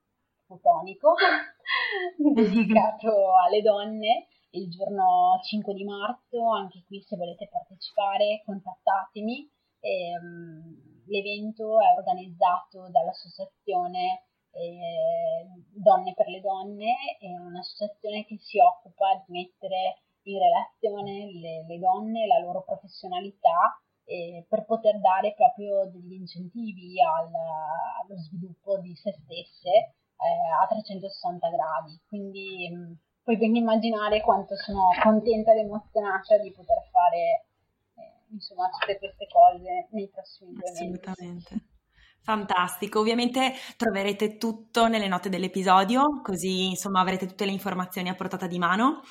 fotonico 0.45 1.13
dedicato 2.17 3.37
alle 3.37 3.61
donne 3.61 4.27
il 4.51 4.69
giorno 4.69 5.39
5 5.43 5.73
di 5.73 5.83
marzo, 5.83 6.49
anche 6.51 6.83
qui 6.85 7.01
se 7.01 7.15
volete 7.15 7.47
partecipare 7.49 8.41
contattatemi. 8.45 9.49
E, 9.79 10.17
um, 10.19 11.03
l'evento 11.07 11.79
è 11.79 11.95
organizzato 11.97 12.89
dall'associazione 12.89 14.26
eh, 14.57 15.47
Donne 15.73 16.13
per 16.13 16.27
le 16.27 16.41
Donne, 16.41 16.95
è 17.19 17.29
un'associazione 17.29 18.25
che 18.25 18.37
si 18.39 18.57
occupa 18.59 19.23
di 19.25 19.33
mettere 19.33 20.01
in 20.23 20.39
relazione 20.39 21.31
le, 21.39 21.65
le 21.65 21.79
donne 21.79 22.23
e 22.23 22.27
la 22.27 22.39
loro 22.39 22.63
professionalità 22.63 23.79
eh, 24.03 24.45
per 24.47 24.65
poter 24.65 24.99
dare 24.99 25.33
proprio 25.33 25.85
degli 25.85 26.13
incentivi 26.13 27.01
al, 27.01 27.31
allo 28.03 28.17
sviluppo 28.19 28.79
di 28.79 28.95
se 28.95 29.11
stesse 29.11 29.69
eh, 29.69 30.63
a 30.63 30.67
360 30.67 31.49
gradi. 31.49 32.01
Quindi 32.07 32.69
mh, 32.69 32.97
puoi 33.23 33.37
ben 33.37 33.55
immaginare 33.55 34.21
quanto 34.21 34.55
sono 34.55 34.89
contenta 35.01 35.51
ed 35.51 35.59
emozionata 35.59 36.37
di 36.37 36.51
poter 36.51 36.87
fare 36.89 37.45
eh, 37.95 38.25
insomma 38.31 38.69
tutte 38.69 38.97
queste 38.97 39.27
cose 39.27 39.87
nei 39.91 40.09
prossimi 40.09 40.53
due 40.53 40.71
mesi. 40.71 40.83
Assolutamente. 40.83 41.76
Fantastico, 42.21 42.99
ovviamente 42.99 43.53
troverete 43.77 44.37
tutto 44.37 44.87
nelle 44.87 45.07
note 45.07 45.29
dell'episodio, 45.29 46.21
così 46.21 46.67
insomma 46.67 46.99
avrete 46.99 47.25
tutte 47.25 47.45
le 47.45 47.51
informazioni 47.51 48.09
a 48.09 48.15
portata 48.15 48.47
di 48.47 48.57
mano. 48.57 49.01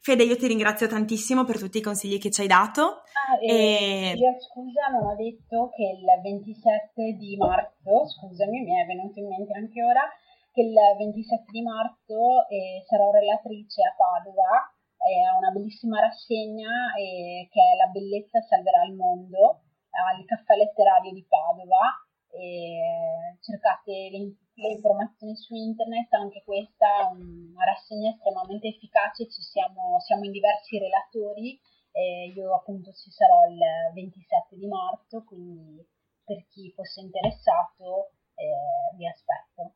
Fede, 0.00 0.24
io 0.24 0.36
ti 0.36 0.46
ringrazio 0.46 0.86
tantissimo 0.86 1.44
per 1.44 1.58
tutti 1.58 1.78
i 1.78 1.80
consigli 1.80 2.18
che 2.18 2.30
ci 2.30 2.42
hai 2.42 2.46
dato. 2.46 3.00
Ah, 3.16 3.40
e... 3.40 4.12
Io 4.12 4.36
scusa, 4.38 4.92
non 4.92 5.08
ho 5.08 5.14
detto 5.14 5.70
che 5.72 5.96
il 5.96 6.04
27 6.20 7.16
di 7.16 7.36
marzo, 7.38 8.04
scusami, 8.08 8.60
mi 8.60 8.74
è 8.82 8.84
venuto 8.84 9.18
in 9.18 9.28
mente 9.28 9.56
anche 9.56 9.82
ora, 9.82 10.04
che 10.52 10.60
il 10.60 10.74
27 10.74 11.50
di 11.50 11.62
marzo 11.62 12.46
eh, 12.52 12.84
sarò 12.84 13.10
relatrice 13.10 13.80
a 13.80 13.94
Padova 13.96 14.74
eh, 15.04 15.24
a 15.24 15.36
una 15.36 15.50
bellissima 15.50 16.00
rassegna 16.00 16.94
eh, 16.96 17.48
che 17.50 17.60
è 17.60 17.76
La 17.76 17.90
bellezza 17.92 18.40
salverà 18.40 18.84
il 18.84 18.94
mondo 18.94 19.64
al 19.94 20.24
caffè 20.24 20.56
letterario 20.56 21.12
di 21.12 21.24
Padova 21.28 21.92
e 22.34 23.38
cercate 23.40 23.92
le, 24.10 24.18
le, 24.54 24.68
informazioni 24.74 25.36
su 25.36 25.54
internet, 25.54 26.12
anche 26.12 26.42
questa 26.44 27.08
è 27.08 27.14
una 27.14 27.64
rassegna 27.64 28.10
estremamente 28.10 28.68
efficace, 28.68 29.26
siamo, 29.30 30.00
siamo 30.00 30.24
in 30.24 30.32
diversi 30.32 30.78
relatori, 30.78 31.58
eh, 31.92 32.32
io 32.34 32.54
appunto 32.54 32.92
ci 32.92 33.10
sarò 33.10 33.46
il 33.46 33.58
27 33.94 34.56
di 34.56 34.66
marzo, 34.66 35.24
quindi 35.24 35.86
per 36.24 36.44
chi 36.48 36.72
fosse 36.74 37.00
interessato 37.00 38.10
eh, 38.34 38.96
vi 38.96 39.06
aspetto. 39.06 39.74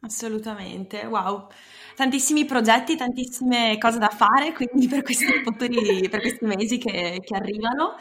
Assolutamente, 0.00 1.04
wow. 1.06 1.48
Tantissimi 1.96 2.44
progetti, 2.44 2.96
tantissime 2.96 3.76
cose 3.78 3.98
da 3.98 4.08
fare, 4.08 4.52
quindi 4.52 4.86
per 4.86 5.02
questi, 5.02 5.26
per 6.08 6.20
questi 6.20 6.44
mesi 6.44 6.78
che, 6.78 7.20
che, 7.20 7.34
arrivano. 7.34 7.96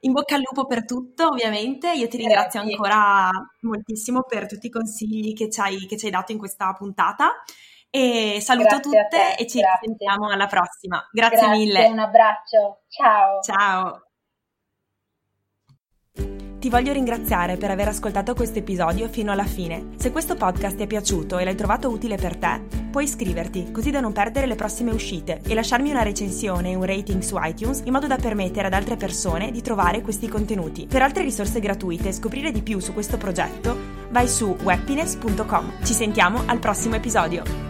In 0.00 0.12
bocca 0.12 0.34
al 0.34 0.42
lupo 0.42 0.66
per 0.66 0.84
tutto, 0.84 1.28
ovviamente. 1.28 1.92
Io 1.92 2.08
ti 2.08 2.16
ringrazio 2.16 2.60
Grazie. 2.60 2.76
ancora 2.76 3.28
moltissimo 3.60 4.22
per 4.22 4.46
tutti 4.46 4.66
i 4.66 4.70
consigli 4.70 5.34
che 5.34 5.50
ci 5.50 5.60
hai, 5.60 5.86
che 5.86 5.96
ci 5.96 6.06
hai 6.06 6.10
dato 6.10 6.32
in 6.32 6.38
questa 6.38 6.72
puntata. 6.72 7.42
E 7.90 8.38
saluto 8.40 8.78
Grazie 8.78 8.82
tutte 8.82 9.36
e 9.36 9.46
ci 9.46 9.58
Grazie. 9.58 9.88
sentiamo 9.88 10.28
alla 10.28 10.46
prossima. 10.46 11.06
Grazie, 11.12 11.38
Grazie 11.38 11.56
mille. 11.58 11.86
Un 11.86 11.98
abbraccio. 11.98 12.82
Ciao. 12.88 13.40
Ciao. 13.42 14.09
Ti 16.60 16.68
voglio 16.68 16.92
ringraziare 16.92 17.56
per 17.56 17.70
aver 17.70 17.88
ascoltato 17.88 18.34
questo 18.34 18.58
episodio 18.58 19.08
fino 19.08 19.32
alla 19.32 19.46
fine. 19.46 19.92
Se 19.96 20.12
questo 20.12 20.34
podcast 20.34 20.76
ti 20.76 20.82
è 20.82 20.86
piaciuto 20.86 21.38
e 21.38 21.44
l'hai 21.44 21.54
trovato 21.54 21.88
utile 21.88 22.16
per 22.16 22.36
te, 22.36 22.60
puoi 22.90 23.04
iscriverti 23.04 23.70
così 23.72 23.90
da 23.90 24.00
non 24.00 24.12
perdere 24.12 24.46
le 24.46 24.56
prossime 24.56 24.90
uscite 24.90 25.40
e 25.42 25.54
lasciarmi 25.54 25.90
una 25.90 26.02
recensione 26.02 26.72
e 26.72 26.74
un 26.74 26.84
rating 26.84 27.22
su 27.22 27.38
iTunes 27.40 27.80
in 27.86 27.92
modo 27.92 28.06
da 28.06 28.16
permettere 28.16 28.66
ad 28.66 28.74
altre 28.74 28.96
persone 28.96 29.50
di 29.50 29.62
trovare 29.62 30.02
questi 30.02 30.28
contenuti. 30.28 30.86
Per 30.86 31.00
altre 31.00 31.22
risorse 31.22 31.60
gratuite 31.60 32.08
e 32.08 32.12
scoprire 32.12 32.52
di 32.52 32.60
più 32.60 32.78
su 32.78 32.92
questo 32.92 33.16
progetto, 33.16 33.74
vai 34.10 34.28
su 34.28 34.54
weppiness.com. 34.62 35.82
Ci 35.82 35.94
sentiamo 35.94 36.42
al 36.44 36.58
prossimo 36.58 36.94
episodio. 36.94 37.69